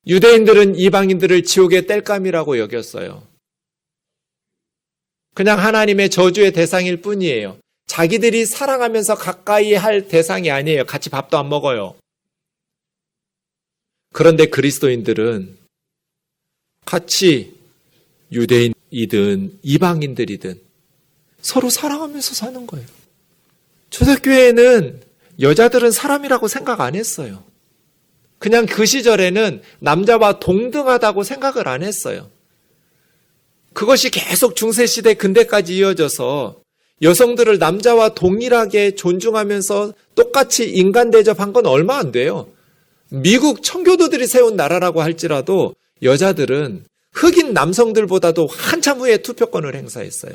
유대인들은 0.07 0.75
이방인들을 0.75 1.43
지옥의 1.43 1.87
땔감이라고 1.87 2.57
여겼어요. 2.59 3.23
그냥 5.33 5.59
하나님의 5.59 6.09
저주의 6.09 6.51
대상일 6.51 7.01
뿐이에요. 7.01 7.57
자기들이 7.87 8.45
사랑하면서 8.45 9.15
가까이 9.15 9.73
할 9.75 10.07
대상이 10.07 10.49
아니에요. 10.51 10.85
같이 10.85 11.09
밥도 11.09 11.37
안 11.37 11.49
먹어요. 11.49 11.95
그런데 14.13 14.45
그리스도인들은 14.45 15.57
같이 16.85 17.55
유대인이든 18.31 19.59
이방인들이든 19.61 20.59
서로 21.41 21.69
사랑하면서 21.69 22.33
사는 22.33 22.67
거예요. 22.67 22.85
초대교회에는 23.89 25.01
여자들은 25.39 25.91
사람이라고 25.91 26.47
생각 26.47 26.81
안 26.81 26.95
했어요. 26.95 27.43
그냥 28.37 28.65
그 28.65 28.85
시절에는 28.85 29.61
남자와 29.79 30.39
동등하다고 30.39 31.23
생각을 31.23 31.67
안 31.67 31.83
했어요. 31.83 32.29
그것이 33.73 34.09
계속 34.09 34.55
중세시대 34.55 35.13
근대까지 35.13 35.77
이어져서 35.77 36.61
여성들을 37.01 37.57
남자와 37.57 38.09
동일하게 38.09 38.95
존중하면서 38.95 39.93
똑같이 40.15 40.69
인간 40.69 41.09
대접한 41.09 41.53
건 41.53 41.65
얼마 41.65 41.97
안 41.97 42.11
돼요. 42.11 42.49
미국 43.11 43.61
청교도들이 43.61 44.25
세운 44.25 44.55
나라라고 44.55 45.01
할지라도 45.01 45.75
여자들은 46.01 46.85
흑인 47.11 47.53
남성들보다도 47.53 48.47
한참 48.47 48.99
후에 48.99 49.17
투표권을 49.17 49.75
행사했어요. 49.75 50.33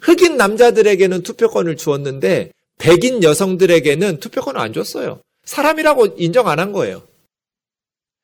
흑인 0.00 0.36
남자들에게는 0.38 1.22
투표권을 1.22 1.76
주었는데 1.76 2.52
백인 2.78 3.22
여성들에게는 3.22 4.20
투표권을 4.20 4.58
안 4.60 4.72
줬어요. 4.72 5.20
사람이라고 5.44 6.16
인정 6.18 6.48
안 6.48 6.58
한 6.58 6.72
거예요. 6.72 7.02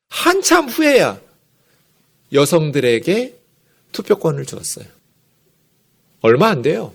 한참 0.08 0.68
후에야 0.68 1.20
여성들에게 2.32 3.34
투표권을 3.92 4.46
주었어요. 4.46 4.86
얼마 6.22 6.48
안 6.48 6.62
돼요. 6.62 6.94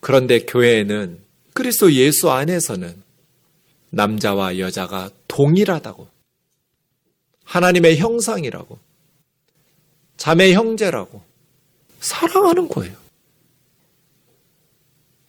그런데 0.00 0.40
교회에는 0.40 1.18
그리스도 1.52 1.92
예수 1.92 2.30
안에서는 2.30 3.02
남자와 3.90 4.58
여자가 4.58 5.10
동일하다고 5.28 6.08
하나님의 7.44 7.98
형상이라고 7.98 8.78
자매 10.16 10.52
형제라고 10.52 11.22
사랑하는 12.00 12.68
거예요. 12.68 12.94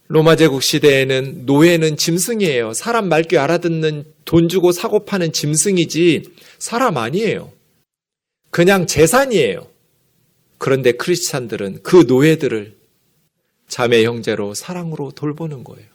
로마 0.08 0.34
제국 0.34 0.62
시대에는 0.62 1.46
노예는 1.46 1.96
짐승이에요. 1.96 2.74
사람 2.74 3.08
말귀 3.08 3.38
알아듣는 3.38 4.04
돈 4.24 4.48
주고 4.48 4.72
사고 4.72 5.04
파는 5.04 5.32
짐승이지 5.32 6.34
사람 6.58 6.96
아니에요. 6.96 7.52
그냥 8.50 8.88
재산이에요. 8.88 9.68
그런데 10.58 10.92
크리스찬들은 10.92 11.84
그 11.84 12.04
노예들을 12.08 12.76
자매 13.68 14.04
형제로 14.04 14.52
사랑으로 14.52 15.12
돌보는 15.12 15.62
거예요. 15.62 15.89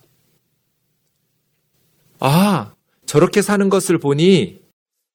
아, 2.19 2.73
저렇게 3.05 3.41
사는 3.41 3.69
것을 3.69 3.97
보니 3.97 4.61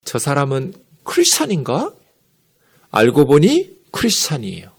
저 0.04 0.18
사람은 0.18 0.74
크리스찬인가? 1.04 1.92
알고 2.90 3.26
보니 3.26 3.80
크리스찬이에요. 3.90 4.70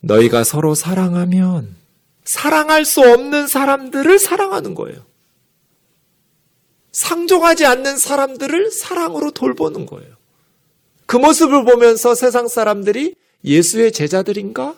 너희가 0.00 0.44
서로 0.44 0.74
사랑하면 0.74 1.76
사랑할 2.24 2.84
수 2.84 3.00
없는 3.00 3.46
사람들을 3.48 4.18
사랑하는 4.18 4.74
거예요. 4.74 5.04
상종하지 6.92 7.66
않는 7.66 7.98
사람들을 7.98 8.70
사랑으로 8.70 9.30
돌보는 9.30 9.86
거예요. 9.86 10.16
그 11.06 11.16
모습을 11.16 11.64
보면서 11.64 12.14
세상 12.14 12.48
사람들이 12.48 13.14
예수의 13.44 13.92
제자들인가? 13.92 14.76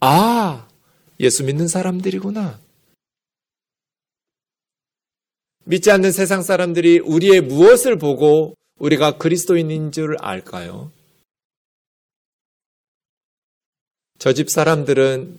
아, 0.00 0.66
예수 1.20 1.44
믿는 1.44 1.68
사람들이구나. 1.68 2.58
믿지 5.64 5.90
않는 5.90 6.12
세상 6.12 6.42
사람들이 6.42 6.98
우리의 7.00 7.40
무엇을 7.42 7.96
보고 7.98 8.56
우리가 8.78 9.18
그리스도인인 9.18 9.92
줄 9.92 10.16
알까요? 10.20 10.90
저 14.18 14.32
집 14.32 14.50
사람들은 14.50 15.38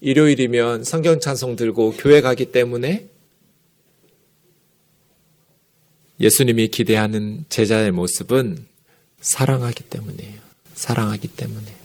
일요일이면 0.00 0.84
성경 0.84 1.20
찬송 1.20 1.56
들고 1.56 1.92
교회 1.92 2.20
가기 2.20 2.50
때문에 2.52 3.08
예수님이 6.18 6.68
기대하는 6.68 7.44
제자의 7.48 7.90
모습은 7.90 8.66
사랑하기 9.20 9.84
때문이에요. 9.84 10.40
사랑하기 10.74 11.28
때문에. 11.28 11.76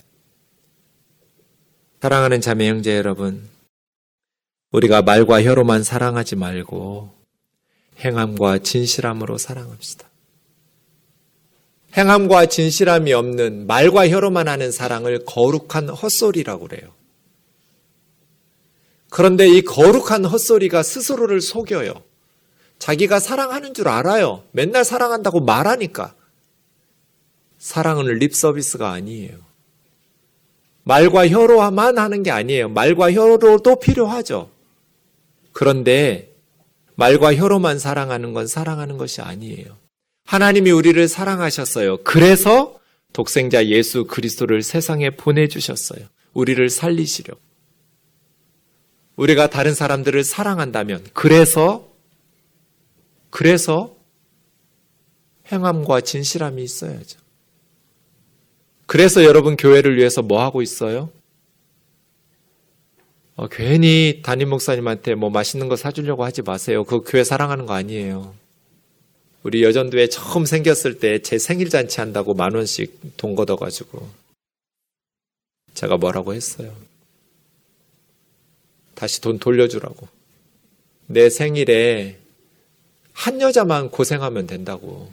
사랑하는 2.01 2.41
자매 2.41 2.69
형제 2.69 2.95
여러분, 2.95 3.47
우리가 4.71 5.01
말과 5.01 5.41
혀로만 5.43 5.83
사랑하지 5.83 6.35
말고 6.35 7.16
행함과 8.03 8.59
진실함으로 8.59 9.37
사랑합시다. 9.37 10.07
행함과 11.97 12.45
진실함이 12.45 13.13
없는 13.13 13.65
말과 13.65 14.07
혀로만 14.07 14.47
하는 14.47 14.71
사랑을 14.71 15.25
거룩한 15.25 15.89
헛소리라고 15.89 16.67
그래요. 16.67 16.91
그런데 19.09 19.47
이 19.47 19.61
거룩한 19.61 20.25
헛소리가 20.25 20.83
스스로를 20.83 21.41
속여요. 21.41 22.03
자기가 22.77 23.19
사랑하는 23.19 23.73
줄 23.73 23.87
알아요. 23.87 24.43
맨날 24.51 24.85
사랑한다고 24.85 25.39
말하니까. 25.41 26.13
사랑은 27.57 28.05
립 28.19 28.35
서비스가 28.35 28.91
아니에요. 28.91 29.39
말과 30.83 31.27
혀로만 31.27 31.97
하는 31.97 32.21
게 32.21 32.31
아니에요. 32.31 32.69
말과 32.69 33.11
혀로도 33.11 33.79
필요하죠. 33.79 34.49
그런데 35.51 36.26
말과 36.97 37.35
혀로만 37.35 37.77
사랑하는 37.77 38.33
건 38.33 38.47
사랑하는 38.47 38.97
것이 38.97 39.21
아니에요. 39.21 39.77
하나님이 40.25 40.71
우리를 40.71 41.07
사랑하셨어요. 41.07 41.97
그래서 42.03 42.79
독생자 43.13 43.67
예수 43.67 44.05
그리스도를 44.05 44.63
세상에 44.63 45.11
보내주셨어요. 45.11 46.07
우리를 46.33 46.69
살리시려. 46.69 47.35
우리가 49.15 49.49
다른 49.49 49.73
사람들을 49.73 50.23
사랑한다면, 50.23 51.05
그래서 51.13 51.87
그래서 53.29 53.95
행함과 55.51 56.01
진실함이 56.01 56.63
있어야죠. 56.63 57.19
그래서 58.87 59.23
여러분 59.23 59.55
교회를 59.55 59.97
위해서 59.97 60.21
뭐 60.21 60.41
하고 60.43 60.61
있어요? 60.61 61.11
어, 63.37 63.47
괜히 63.47 64.21
담임 64.23 64.49
목사님한테 64.49 65.13
뭐 65.13 65.29
맛있는 65.29 65.69
거 65.69 65.75
사주려고 65.75 66.25
하지 66.25 66.41
마세요. 66.41 66.83
그 66.83 67.01
교회 67.05 67.23
사랑하는 67.23 67.67
거 67.67 67.73
아니에요. 67.73 68.33
우리 69.43 69.63
여전도에 69.63 70.09
처음 70.09 70.45
생겼을 70.45 70.97
때 70.97 71.19
제 71.19 71.37
생일 71.37 71.69
잔치 71.69 71.99
한다고 71.99 72.33
만 72.33 72.55
원씩 72.55 73.15
돈 73.15 73.35
걷어가지고 73.35 74.09
제가 75.75 75.97
뭐라고 75.97 76.33
했어요. 76.33 76.75
다시 78.95 79.21
돈 79.21 79.37
돌려주라고. 79.37 80.07
내 81.05 81.29
생일에 81.29 82.17
한 83.13 83.39
여자만 83.39 83.91
고생하면 83.91 84.47
된다고. 84.47 85.11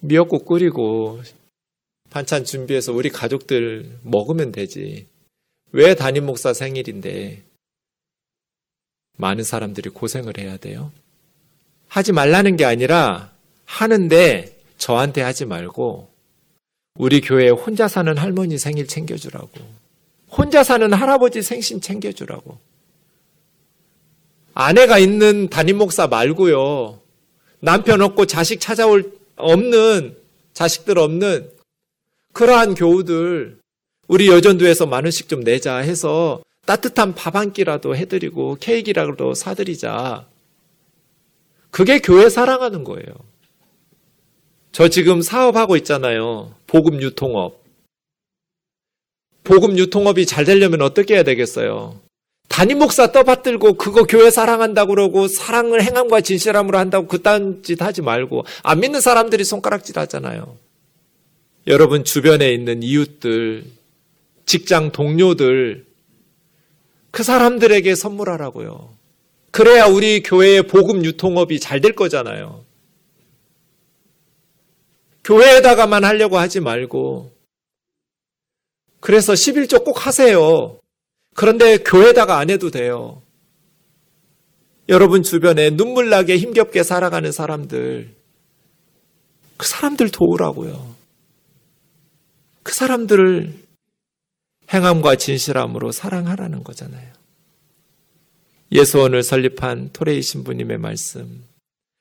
미역국 0.00 0.46
끓이고 0.46 1.20
반찬 2.08 2.44
준비해서 2.44 2.94
우리 2.94 3.10
가족들 3.10 3.98
먹으면 4.02 4.50
되지. 4.50 5.06
왜 5.74 5.96
담임 5.96 6.24
목사 6.24 6.52
생일인데 6.52 7.42
많은 9.16 9.42
사람들이 9.42 9.90
고생을 9.90 10.38
해야 10.38 10.56
돼요? 10.56 10.92
하지 11.88 12.12
말라는 12.12 12.56
게 12.56 12.64
아니라 12.64 13.32
하는데 13.64 14.56
저한테 14.78 15.22
하지 15.22 15.46
말고 15.46 16.08
우리 16.94 17.20
교회에 17.20 17.48
혼자 17.50 17.88
사는 17.88 18.16
할머니 18.16 18.56
생일 18.56 18.86
챙겨주라고. 18.86 19.50
혼자 20.30 20.62
사는 20.62 20.92
할아버지 20.92 21.42
생신 21.42 21.80
챙겨주라고. 21.80 22.56
아내가 24.54 25.00
있는 25.00 25.48
담임 25.48 25.78
목사 25.78 26.06
말고요. 26.06 27.00
남편 27.58 28.00
없고 28.00 28.26
자식 28.26 28.60
찾아올 28.60 29.18
없는 29.34 30.16
자식들 30.52 31.00
없는 31.00 31.50
그러한 32.32 32.76
교우들 32.76 33.63
우리 34.08 34.28
여전도에서 34.28 34.86
만 34.86 35.04
원씩 35.04 35.28
좀 35.28 35.40
내자 35.40 35.76
해서 35.78 36.42
따뜻한 36.66 37.14
밥 37.14 37.34
한 37.34 37.52
끼라도 37.52 37.96
해드리고 37.96 38.56
케이크라도 38.60 39.34
사드리자. 39.34 40.26
그게 41.70 41.98
교회 41.98 42.28
사랑하는 42.28 42.84
거예요. 42.84 43.06
저 44.72 44.88
지금 44.88 45.20
사업하고 45.22 45.76
있잖아요. 45.78 46.54
복음 46.66 47.00
유통업. 47.02 47.62
복음 49.42 49.76
유통업이 49.78 50.26
잘 50.26 50.44
되려면 50.44 50.82
어떻게 50.82 51.14
해야 51.14 51.22
되겠어요? 51.22 52.00
담임 52.48 52.78
목사 52.78 53.10
떠받들고 53.10 53.74
그거 53.74 54.04
교회 54.04 54.30
사랑한다고 54.30 54.94
그러고 54.94 55.28
사랑을 55.28 55.82
행함과 55.82 56.20
진실함으로 56.20 56.78
한다고 56.78 57.08
그딴 57.08 57.62
짓 57.62 57.82
하지 57.82 58.00
말고 58.00 58.44
안 58.62 58.80
믿는 58.80 59.00
사람들이 59.00 59.44
손가락질 59.44 59.98
하잖아요. 59.98 60.56
여러분 61.66 62.04
주변에 62.04 62.52
있는 62.52 62.82
이웃들, 62.82 63.64
직장 64.46 64.92
동료들, 64.92 65.86
그 67.10 67.22
사람들에게 67.22 67.94
선물하라고요. 67.94 68.94
그래야 69.50 69.86
우리 69.86 70.22
교회의 70.22 70.66
복음 70.66 71.04
유통업이 71.04 71.60
잘 71.60 71.80
될 71.80 71.94
거잖아요. 71.94 72.64
교회에다가만 75.22 76.04
하려고 76.04 76.38
하지 76.38 76.60
말고, 76.60 77.32
그래서 79.00 79.32
11조 79.32 79.84
꼭 79.84 80.06
하세요. 80.06 80.78
그런데 81.34 81.78
교회에다가 81.78 82.38
안 82.38 82.50
해도 82.50 82.70
돼요. 82.70 83.22
여러분 84.88 85.22
주변에 85.22 85.70
눈물 85.70 86.10
나게 86.10 86.36
힘겹게 86.36 86.82
살아가는 86.82 87.30
사람들, 87.32 88.14
그 89.56 89.66
사람들 89.66 90.10
도우라고요. 90.10 90.94
그 92.62 92.74
사람들을 92.74 93.63
행함과 94.72 95.16
진실함으로 95.16 95.92
사랑하라는 95.92 96.64
거잖아요. 96.64 97.12
예수원을 98.72 99.22
설립한 99.22 99.90
토레이 99.92 100.22
신부님의 100.22 100.78
말씀. 100.78 101.44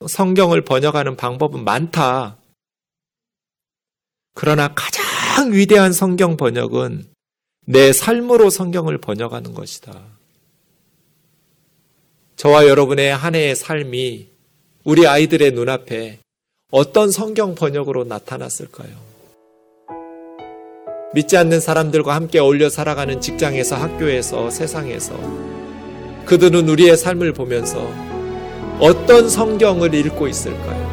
성경을 0.07 0.61
번역하는 0.61 1.15
방법은 1.15 1.63
많다. 1.63 2.37
그러나 4.33 4.73
가장 4.73 5.53
위대한 5.53 5.93
성경 5.93 6.37
번역은 6.37 7.07
내 7.65 7.93
삶으로 7.93 8.49
성경을 8.49 8.97
번역하는 8.97 9.53
것이다. 9.53 10.01
저와 12.35 12.67
여러분의 12.67 13.15
한 13.15 13.35
해의 13.35 13.55
삶이 13.55 14.27
우리 14.83 15.07
아이들의 15.07 15.51
눈앞에 15.51 16.19
어떤 16.71 17.11
성경 17.11 17.55
번역으로 17.55 18.03
나타났을까요? 18.05 19.12
믿지 21.13 21.37
않는 21.37 21.59
사람들과 21.59 22.15
함께 22.15 22.39
어울려 22.39 22.69
살아가는 22.69 23.21
직장에서 23.21 23.75
학교에서 23.75 24.49
세상에서 24.49 25.13
그들은 26.25 26.67
우리의 26.67 26.97
삶을 26.97 27.33
보면서 27.33 27.87
어떤 28.79 29.29
성경을 29.29 29.93
읽고 29.93 30.27
있을까요? 30.27 30.92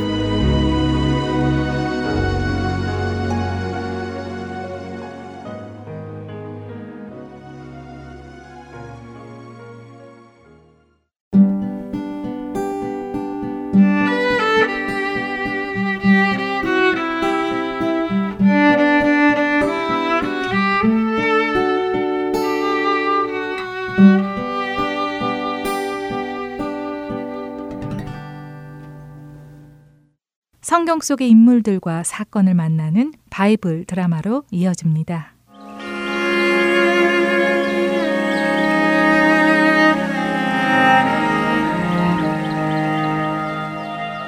성경 30.81 30.99
속의 30.99 31.29
인물들과 31.29 32.01
사건을 32.01 32.55
만나는 32.55 33.13
바이블 33.29 33.85
드라마로 33.85 34.45
이어집니다. 34.49 35.35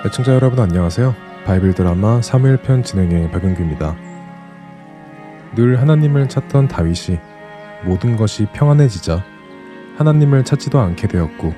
애청자 0.05 0.35
여러분 0.35 0.59
안녕하세요. 0.59 1.15
바이블 1.43 1.73
드라마 1.73 2.19
3일편 2.19 2.85
진행의 2.85 3.31
박영규입니다. 3.31 3.95
늘 5.55 5.81
하나님을 5.81 6.29
찾던 6.29 6.67
다윗이 6.67 7.17
모든 7.83 8.15
것이 8.15 8.45
평안해지자 8.53 9.25
하나님을 9.97 10.45
찾지도 10.45 10.79
않게 10.79 11.07
되었고 11.07 11.51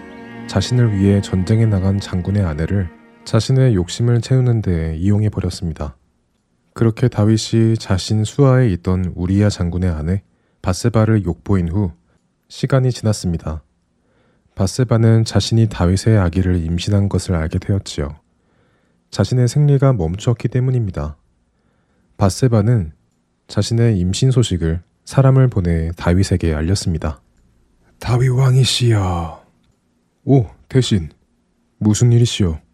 자신을 0.47 0.97
위해 0.97 1.19
전쟁에 1.19 1.65
나간 1.65 1.99
장군의 1.99 2.45
아내를 2.45 3.04
자신의 3.25 3.73
욕심을 3.73 4.21
채우는 4.21 4.61
데 4.61 4.95
이용해 4.97 5.29
버렸습니다. 5.29 5.97
그렇게 6.73 7.07
다윗이 7.07 7.75
자신 7.79 8.23
수하에 8.23 8.69
있던 8.69 9.13
우리야 9.15 9.49
장군의 9.49 9.89
아내 9.89 10.21
바세바를 10.61 11.25
욕보인 11.25 11.69
후 11.69 11.91
시간이 12.49 12.91
지났습니다. 12.91 13.63
바세바는 14.53 15.25
자신이 15.25 15.67
다윗의 15.69 16.17
아기를 16.19 16.63
임신한 16.63 17.09
것을 17.09 17.35
알게 17.35 17.57
되었지요. 17.59 18.15
자신의 19.09 19.47
생리가 19.47 19.93
멈추었기 19.93 20.47
때문입니다. 20.47 21.17
바세바는 22.17 22.93
자신의 23.47 23.97
임신 23.97 24.29
소식을 24.29 24.81
사람을 25.03 25.47
보내 25.47 25.91
다윗에게 25.97 26.53
알렸습니다. 26.53 27.21
다윗 27.99 28.29
왕이시여. 28.29 29.45
오, 30.25 30.45
대신 30.69 31.09
무슨 31.79 32.11
일이시오? 32.11 32.64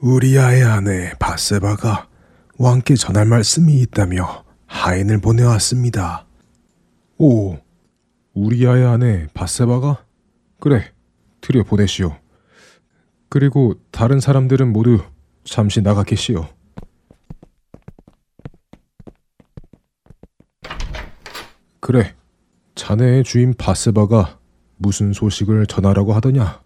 우리아의 0.00 0.62
아내 0.62 1.12
바세바가 1.18 2.08
왕께 2.56 2.94
전할 2.94 3.26
말씀이 3.26 3.80
있다며 3.80 4.44
하인을 4.66 5.18
보내왔습니다. 5.18 6.24
오, 7.18 7.58
우리아의 8.32 8.86
아내 8.86 9.26
바세바가? 9.34 10.04
그래, 10.60 10.92
들여 11.40 11.64
보내시오. 11.64 12.16
그리고 13.28 13.74
다른 13.90 14.20
사람들은 14.20 14.72
모두 14.72 15.02
잠시 15.44 15.82
나가 15.82 16.04
계시오. 16.04 16.46
그래, 21.80 22.14
자네의 22.76 23.24
주인 23.24 23.52
바세바가 23.54 24.38
무슨 24.76 25.12
소식을 25.12 25.66
전하라고 25.66 26.12
하더냐? 26.14 26.62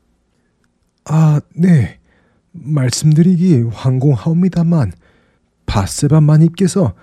아, 1.07 1.41
네. 1.57 2.02
말씀드리기 2.53 3.63
황공하옵니다만 3.73 4.93
바세바 5.67 6.21
마님께서 6.21 6.95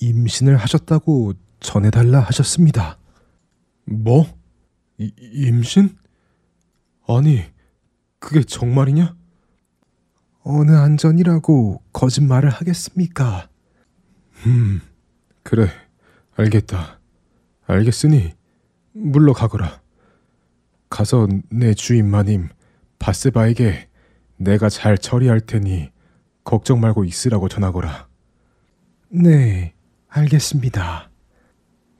임신을 0.00 0.56
하셨다고 0.56 1.34
전해달라 1.60 2.20
하셨습니다. 2.20 2.98
뭐? 3.84 4.26
이, 4.98 5.12
임신? 5.32 5.96
아니, 7.06 7.42
그게 8.18 8.42
정말이냐? 8.42 9.16
어느 10.44 10.72
안전이라고 10.72 11.82
거짓말을 11.92 12.50
하겠습니까? 12.50 13.48
음, 14.46 14.80
그래, 15.42 15.68
알겠다. 16.36 17.00
알겠으니 17.66 18.32
물러가거라. 18.92 19.80
가서 20.90 21.28
내 21.48 21.74
주인 21.74 22.10
마님 22.10 22.48
바세바에게 22.98 23.88
내가 24.42 24.68
잘 24.68 24.98
처리할 24.98 25.40
테니 25.40 25.90
걱정 26.44 26.80
말고 26.80 27.04
있으라고 27.04 27.48
전하거라. 27.48 28.08
네, 29.10 29.74
알겠습니다. 30.08 31.10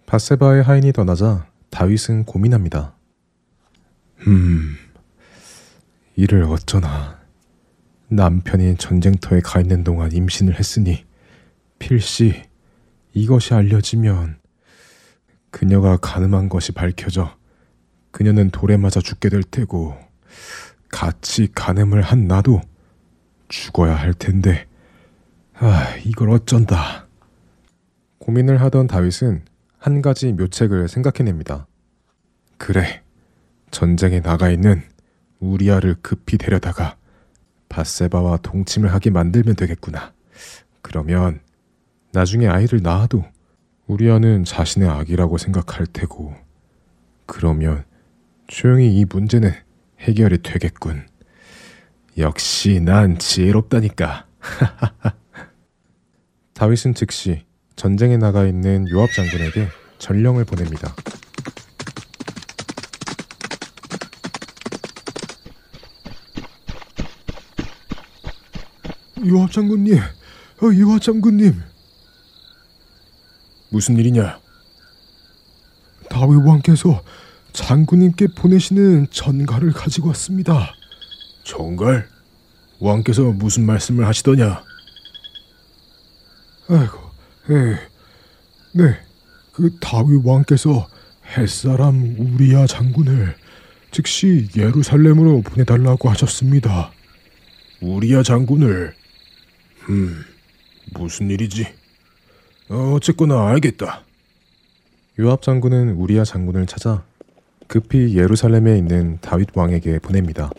바세바의 0.06 0.62
하인이 0.62 0.92
떠나자 0.92 1.46
다윗은 1.70 2.24
고민합니다. 2.24 2.96
음, 4.26 4.76
이를 6.16 6.44
어쩌나. 6.44 7.20
남편이 8.08 8.76
전쟁터에 8.76 9.40
가 9.40 9.60
있는 9.60 9.84
동안 9.84 10.12
임신을 10.12 10.58
했으니 10.58 11.06
필시 11.78 12.42
이것이 13.14 13.54
알려지면 13.54 14.38
그녀가 15.50 15.96
가늠한 15.96 16.50
것이 16.50 16.72
밝혀져 16.72 17.34
그녀는 18.10 18.50
돌에 18.50 18.76
맞아 18.76 19.00
죽게 19.00 19.30
될 19.30 19.42
테고 19.42 19.96
같이 20.92 21.48
간음을 21.52 22.02
한 22.02 22.28
나도 22.28 22.60
죽어야 23.48 23.96
할 23.96 24.14
텐데, 24.14 24.68
아, 25.54 25.96
이걸 26.04 26.30
어쩐다. 26.30 27.08
고민을 28.18 28.60
하던 28.60 28.86
다윗은 28.86 29.44
한 29.78 30.02
가지 30.02 30.32
묘책을 30.32 30.88
생각해냅니다. 30.88 31.66
그래, 32.56 33.02
전쟁에 33.72 34.20
나가 34.20 34.48
있는 34.48 34.82
우리아를 35.40 35.96
급히 36.02 36.38
데려다가 36.38 36.96
바세바와 37.68 38.36
동침을 38.36 38.92
하게 38.92 39.10
만들면 39.10 39.56
되겠구나. 39.56 40.12
그러면 40.82 41.40
나중에 42.12 42.46
아이를 42.46 42.80
낳아도 42.82 43.24
우리아는 43.86 44.44
자신의 44.44 44.88
아기라고 44.88 45.38
생각할 45.38 45.86
테고, 45.86 46.34
그러면 47.26 47.84
조용히 48.46 48.94
이 48.98 49.04
문제는 49.04 49.52
해결이 50.02 50.42
되겠군. 50.42 51.06
역시 52.18 52.80
난 52.80 53.18
지혜롭다니까. 53.18 54.26
다윗은 56.54 56.94
즉시 56.94 57.44
전쟁에 57.76 58.16
나가 58.16 58.44
있는 58.46 58.88
요압 58.90 59.12
장군에게 59.12 59.68
전령을 59.98 60.44
보냅니다. 60.44 60.94
요압 69.24 69.52
장군님, 69.52 69.98
어, 69.98 70.78
요압 70.78 71.00
장군님. 71.00 71.62
무슨 73.70 73.96
일이냐? 73.96 74.38
다윗 76.10 76.44
왕께서 76.44 77.02
장군님께 77.52 78.28
보내시는 78.28 79.08
전갈을 79.10 79.72
가지고 79.72 80.08
왔습니다. 80.08 80.74
전갈? 81.44 82.08
왕께서 82.80 83.22
무슨 83.22 83.66
말씀을 83.66 84.06
하시더냐? 84.06 84.62
아이고, 86.68 86.98
예, 87.50 87.78
네, 88.72 88.96
그 89.52 89.76
다윗 89.80 90.24
왕께서 90.24 90.88
햇사람 91.36 92.16
우리야 92.18 92.66
장군을 92.66 93.36
즉시 93.90 94.48
예루살렘으로 94.56 95.42
보내달라고 95.42 96.08
하셨습니다. 96.10 96.90
우리야 97.82 98.22
장군을. 98.22 98.94
음, 99.90 100.24
무슨 100.94 101.30
일이지? 101.30 101.66
어쨌거나 102.68 103.48
알겠다. 103.48 104.04
요압 105.18 105.42
장군은 105.42 105.92
우리야 105.92 106.24
장군을 106.24 106.66
찾아 106.66 107.04
급히 107.72 108.18
예루살렘에 108.18 108.76
있는 108.76 109.16
다윗 109.22 109.48
왕에게 109.54 109.98
보냅니다. 110.00 110.50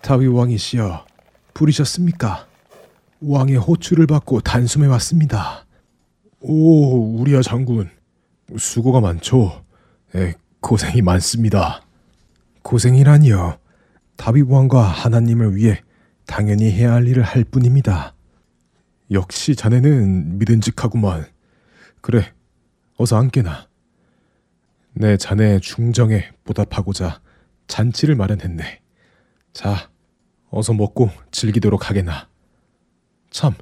다윗 0.00 0.28
왕이시여, 0.28 1.04
부르셨습니까? 1.52 2.46
왕의 3.20 3.56
호출을 3.56 4.06
받고 4.06 4.40
단숨에 4.40 4.86
왔습니다. 4.86 5.66
오, 6.40 7.20
우리야 7.20 7.42
장군, 7.42 7.90
수고가 8.56 9.02
많죠. 9.02 9.62
에, 10.16 10.32
고생이 10.60 11.02
많습니다. 11.02 11.82
고생이라니요. 12.62 13.58
다윗 14.16 14.46
왕과 14.48 14.84
하나님을 14.84 15.54
위해 15.54 15.82
당연히 16.26 16.72
해야 16.72 16.94
할 16.94 17.06
일을 17.06 17.22
할 17.22 17.44
뿐입니다. 17.44 18.14
역시 19.10 19.54
자네는 19.54 20.38
믿음직하구만. 20.38 21.26
그래, 22.00 22.32
어서 22.96 23.16
앉게나. 23.16 23.68
내 24.92 25.16
자네의 25.16 25.60
중정에 25.60 26.30
보답하고자 26.44 27.20
잔치를 27.68 28.16
마련했네. 28.16 28.80
자, 29.52 29.90
어서 30.50 30.72
먹고 30.72 31.10
즐기도록 31.30 31.88
하게나. 31.88 32.28
참, 33.30 33.54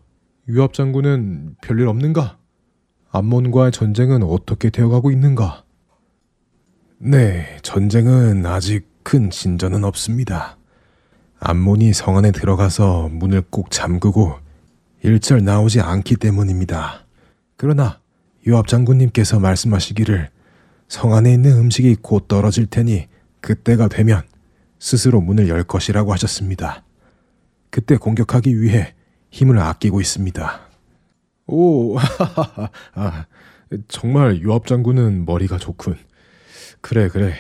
유압 0.49 0.73
장군은 0.73 1.57
별일 1.61 1.89
없는가? 1.89 2.39
암몬과의 3.11 3.73
전쟁은 3.73 4.23
어떻게 4.23 4.71
되어가고 4.71 5.11
있는가? 5.11 5.65
네, 6.99 7.59
전쟁은 7.63 8.45
아직 8.47 8.89
큰 9.03 9.31
진전은 9.31 9.85
없습니다. 9.85 10.59
암몬이 11.41 11.93
성 11.93 12.17
안에 12.17 12.33
들어가서 12.33 13.09
문을 13.09 13.43
꼭 13.51 13.71
잠그고 13.71 14.39
일절 15.03 15.45
나오지 15.45 15.81
않기 15.81 16.17
때문입니다. 16.17 17.07
그러나 17.57 18.01
요압 18.49 18.67
장군님께서 18.67 19.41
말씀하시기를 19.41 20.31
성 20.89 21.13
안에 21.13 21.35
있는 21.35 21.53
음식이 21.59 21.97
곧 22.01 22.29
떨어질 22.29 22.65
테니 22.67 23.07
그때가 23.43 23.89
되면 23.89 24.23
스스로 24.79 25.21
문을 25.21 25.49
열 25.49 25.65
것이라고 25.65 26.15
하셨습니다. 26.15 26.83
그때 27.69 27.99
공격하기 27.99 28.59
위해 28.59 28.95
힘을 29.31 29.59
아끼고 29.59 30.01
있습니다. 30.01 30.61
오, 31.49 31.99
아, 32.95 33.27
정말 33.89 34.43
요압 34.43 34.67
장군은 34.67 35.27
머리가 35.27 35.59
좋군. 35.59 35.99
그래, 36.81 37.09
그래. 37.09 37.35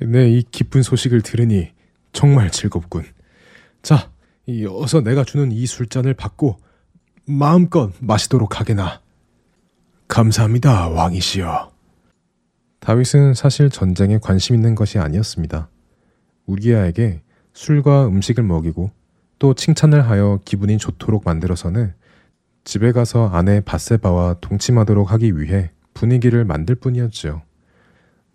네, 0.00 0.30
이 0.30 0.42
기쁜 0.50 0.82
소식을 0.82 1.20
들으니 1.20 1.72
정말 2.14 2.50
즐겁군. 2.50 3.04
자, 3.82 4.10
어서 4.70 5.02
내가 5.02 5.24
주는 5.24 5.52
이 5.52 5.66
술잔을 5.66 6.14
받고 6.14 6.56
마음껏 7.26 7.92
마시도록 8.00 8.60
하게나. 8.60 9.01
감사합니다, 10.12 10.88
왕이시여. 10.88 11.72
다윗은 12.80 13.32
사실 13.32 13.70
전쟁에 13.70 14.18
관심 14.18 14.54
있는 14.54 14.74
것이 14.74 14.98
아니었습니다. 14.98 15.70
우리아에게 16.44 17.22
술과 17.54 18.08
음식을 18.08 18.44
먹이고 18.44 18.90
또 19.38 19.54
칭찬을 19.54 20.06
하여 20.06 20.38
기분이 20.44 20.76
좋도록 20.76 21.22
만들어서는 21.24 21.94
집에 22.64 22.92
가서 22.92 23.30
아내 23.30 23.62
바세바와 23.62 24.36
동침하도록 24.42 25.10
하기 25.12 25.40
위해 25.40 25.70
분위기를 25.94 26.44
만들 26.44 26.74
뿐이었지요. 26.74 27.40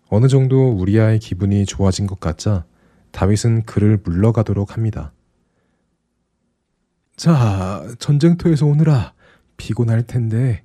어느 0.08 0.26
정도 0.26 0.72
우리아의 0.72 1.20
기분이 1.20 1.64
좋아진 1.64 2.08
것 2.08 2.18
같자 2.18 2.64
다윗은 3.12 3.66
그를 3.66 4.00
물러가도록 4.02 4.74
합니다. 4.74 5.12
자, 7.14 7.86
전쟁터에서 8.00 8.66
오느라 8.66 9.12
피곤할 9.56 10.02
텐데 10.08 10.64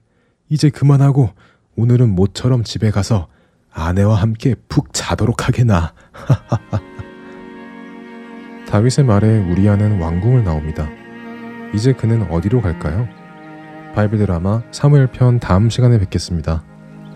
이제 0.54 0.70
그만하고 0.70 1.32
오늘은 1.76 2.14
모처럼 2.14 2.64
집에 2.64 2.92
가서 2.92 3.28
아내와 3.72 4.14
함께 4.14 4.54
푹 4.70 4.94
자도록 4.94 5.48
하게나. 5.48 5.96
다윗의 8.70 9.06
말에 9.06 9.40
우리아는 9.50 10.00
왕궁을 10.00 10.44
나옵니다. 10.44 10.88
이제 11.74 11.92
그는 11.92 12.32
어디로 12.32 12.62
갈까요? 12.62 13.08
바이블 13.96 14.20
드라마 14.20 14.62
사무엘 14.70 15.08
편 15.08 15.40
다음 15.40 15.72
시간에 15.72 15.98
뵙겠습니다. 15.98 16.64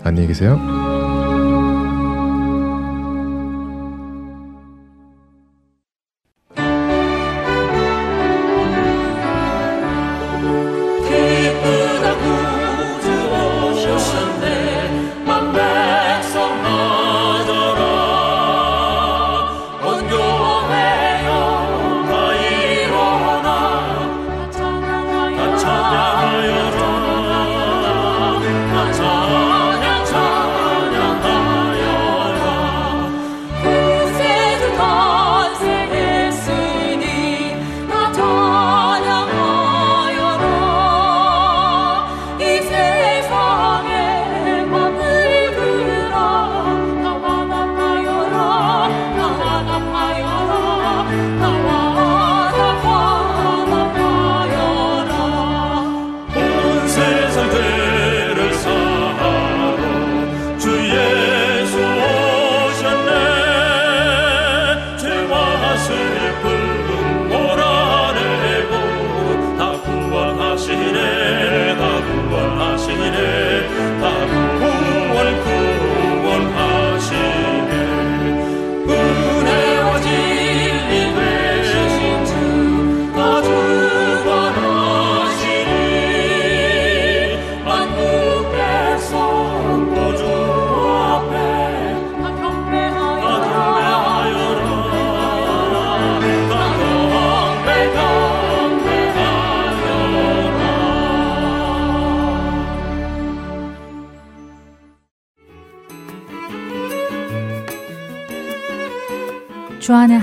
안녕히 0.03 0.27
계세요. 0.27 0.86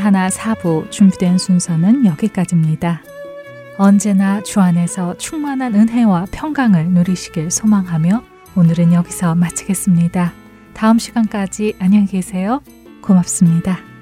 하나 0.04 0.28
사부 0.28 0.88
준비된 0.90 1.38
순서는 1.38 2.04
여기까지입니다. 2.04 3.02
언제나 3.78 4.42
주 4.42 4.60
안에서 4.60 5.16
충만한 5.16 5.74
은혜와 5.74 6.26
평강을 6.30 6.90
누리시길 6.90 7.50
소망하며 7.50 8.22
오늘은 8.54 8.92
여기서 8.92 9.34
마치겠습니다. 9.34 10.34
다음 10.74 10.98
시간까지 10.98 11.76
안녕히 11.78 12.04
계세요. 12.04 12.60
고맙습니다. 13.00 13.93